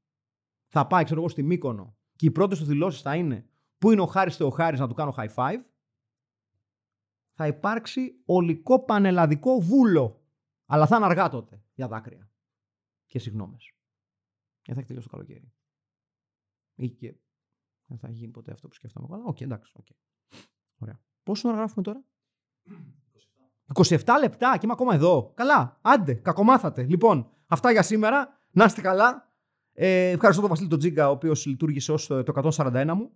θα 0.66 0.86
πάει, 0.86 1.04
ξέρω 1.04 1.20
εγώ, 1.20 1.28
στη 1.28 1.42
Μύκονο 1.42 1.96
και 2.16 2.26
οι 2.26 2.30
πρώτες 2.30 2.58
του 2.58 2.64
δηλώσεις 2.64 3.00
θα 3.00 3.16
είναι 3.16 3.48
Πού 3.78 3.90
είναι 3.90 4.00
ο 4.00 4.06
Χάρης 4.06 4.36
Θεοχάρης 4.36 4.80
να 4.80 4.88
του 4.88 4.94
κάνω 4.94 5.14
high 5.16 5.34
five, 5.34 5.60
θα 7.32 7.46
υπάρξει 7.46 8.22
ολικό 8.24 8.84
πανελλαδικό 8.84 9.60
βούλο. 9.60 10.24
Αλλά 10.66 10.86
θα 10.86 10.96
είναι 10.96 11.04
αργά 11.04 11.28
τότε 11.28 11.64
για 11.74 11.88
δάκρυα 11.88 12.30
και 13.06 13.18
συγγνώμε. 13.18 13.56
Και 14.62 14.72
θα 14.72 14.78
έχει 14.78 14.86
τελειώσει 14.86 15.08
το 15.08 15.14
καλοκαίρι. 15.16 15.52
Ή 16.74 16.90
και 16.90 17.16
δεν 17.86 17.98
θα 17.98 18.10
γίνει 18.10 18.32
ποτέ 18.32 18.52
αυτό 18.52 18.68
που 18.68 18.74
σκέφτομαι 18.74 19.06
εγώ. 19.10 19.22
Οκ, 19.26 19.40
εντάξει. 19.40 19.72
Okay. 19.82 19.96
Ωραία. 20.78 21.00
Πόσο 21.22 21.48
ώρα 21.48 21.56
γράφουμε 21.56 21.82
τώρα; 21.82 22.04
27 23.74 23.98
λεπτά 24.20 24.52
και 24.52 24.60
είμαι 24.62 24.72
ακόμα 24.72 24.94
εδώ. 24.94 25.32
Καλά. 25.34 25.78
Άντε, 25.80 26.14
κακομάθατε. 26.14 26.82
Λοιπόν, 26.82 27.30
αυτά 27.46 27.70
για 27.70 27.82
σήμερα. 27.82 28.38
Να 28.50 28.64
είστε 28.64 28.80
καλά. 28.80 29.28
Ε, 29.72 30.08
ευχαριστώ 30.08 30.40
τον 30.40 30.50
Βασίλη 30.50 30.68
τον 30.68 30.78
Τζίγκα, 30.78 31.08
ο 31.08 31.10
οποίος 31.10 31.46
λειτουργήσε 31.46 31.92
ως 31.92 32.06
το 32.06 32.50
141 32.56 32.92
μου. 32.94 33.10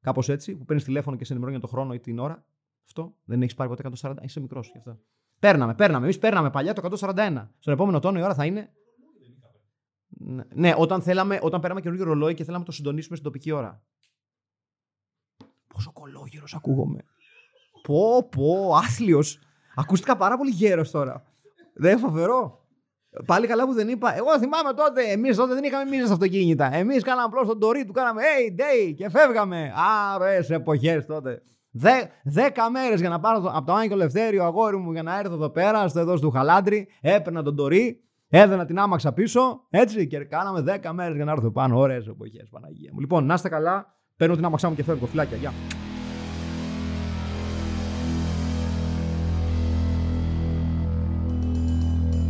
Κάπως 0.00 0.28
έτσι, 0.28 0.56
που 0.56 0.64
παίρνεις 0.64 0.84
τηλέφωνο 0.84 1.16
και 1.16 1.24
σε 1.24 1.32
ενημερώνει 1.32 1.58
για 1.58 1.68
τον 1.68 1.78
χρόνο 1.78 1.94
ή 1.94 2.00
την 2.00 2.18
ώρα. 2.18 2.44
Αυτό. 2.86 3.14
Δεν 3.24 3.42
έχεις 3.42 3.54
πάρει 3.54 3.68
ποτέ 3.68 3.82
141. 4.02 4.14
Είσαι 4.22 4.40
μικρός 4.40 4.70
γι' 4.70 4.78
αυτό. 4.78 4.98
Παίρναμε, 5.38 5.74
παίρναμε. 5.74 6.04
Εμείς 6.04 6.18
παίρναμε 6.18 6.50
παλιά 6.50 6.72
το 6.72 6.82
141. 6.82 7.48
Στον 7.58 7.72
επόμενο 7.72 7.98
τόνο 7.98 8.18
η 8.18 8.22
ώρα 8.22 8.34
θα 8.34 8.44
είναι. 8.44 8.72
Ναι, 10.54 10.74
όταν, 10.76 11.02
θέλαμε, 11.02 11.38
όταν 11.42 11.60
πέραμε 11.60 11.80
καινούργιο 11.80 12.06
ρολόι 12.06 12.34
και 12.34 12.44
θέλαμε 12.44 12.58
να 12.58 12.64
το 12.64 12.72
συντονίσουμε 12.72 13.16
στην 13.16 13.30
τοπική 13.30 13.50
ώρα. 13.50 13.82
Πόσο 15.66 15.92
κολόγερο 15.92 16.44
ακούγομαι. 16.52 17.04
Πω, 17.82 18.28
πω, 18.28 18.74
άθλιος. 18.74 19.38
Ακούστηκα 19.80 20.16
πάρα 20.16 20.36
πολύ 20.36 20.50
γέρος 20.50 20.90
τώρα. 20.90 21.22
Δεν 21.74 21.98
φοβερό. 21.98 22.64
Πάλι 23.26 23.46
καλά 23.46 23.66
που 23.66 23.72
δεν 23.72 23.88
είπα. 23.88 24.16
Εγώ 24.16 24.38
θυμάμαι 24.38 24.72
τότε, 24.76 25.02
εμείς 25.02 25.36
τότε 25.36 25.54
δεν 25.54 25.64
είχαμε 25.64 25.90
μίζες 25.90 26.10
αυτοκίνητα. 26.10 26.74
Εμείς 26.74 27.02
κάναμε 27.02 27.26
απλώς 27.26 27.46
τον 27.46 27.60
τορί 27.60 27.84
του, 27.84 27.92
κάναμε 27.92 28.22
hey, 28.22 28.60
day 28.60 28.94
και 28.96 29.08
φεύγαμε. 29.08 29.72
Άρες 30.14 30.50
εποχές 30.50 31.06
τότε. 31.06 31.42
Δε, 31.70 31.90
δέκα 32.24 32.70
μέρες 32.70 33.00
για 33.00 33.08
να 33.08 33.20
πάρω 33.20 33.50
από 33.54 33.66
το 33.66 33.72
Άγγελο 33.72 33.96
Λευτέριο 33.96 34.44
αγόρι 34.44 34.76
μου 34.76 34.92
για 34.92 35.02
να 35.02 35.18
έρθω 35.18 35.34
εδώ 35.34 35.50
πέρα, 35.50 35.88
στο 35.88 36.00
εδώ 36.00 36.18
του 36.18 36.30
Χαλάντρι. 36.30 36.88
Έπαιρνα 37.00 37.42
τον 37.42 37.56
τορί, 37.56 38.00
έδωνα 38.28 38.64
την 38.64 38.78
άμαξα 38.78 39.12
πίσω. 39.12 39.66
Έτσι 39.70 40.06
και 40.06 40.18
κάναμε 40.18 40.60
δέκα 40.60 40.92
μέρες 40.92 41.14
για 41.16 41.24
να 41.24 41.32
έρθω 41.32 41.50
πάνω. 41.50 41.78
Ωραίες 41.78 42.06
εποχές, 42.06 42.48
Παναγία 42.50 42.90
μου. 42.92 43.00
Λοιπόν, 43.00 43.26
να 43.26 43.34
είστε 43.34 43.48
καλά. 43.48 43.94
Παίρνω 44.16 44.34
την 44.34 44.44
άμαξά 44.44 44.68
μου 44.68 44.74
και 44.74 44.82
φεύγω. 44.82 45.06
Φυλάκια, 45.06 45.36
γεια. 45.36 45.52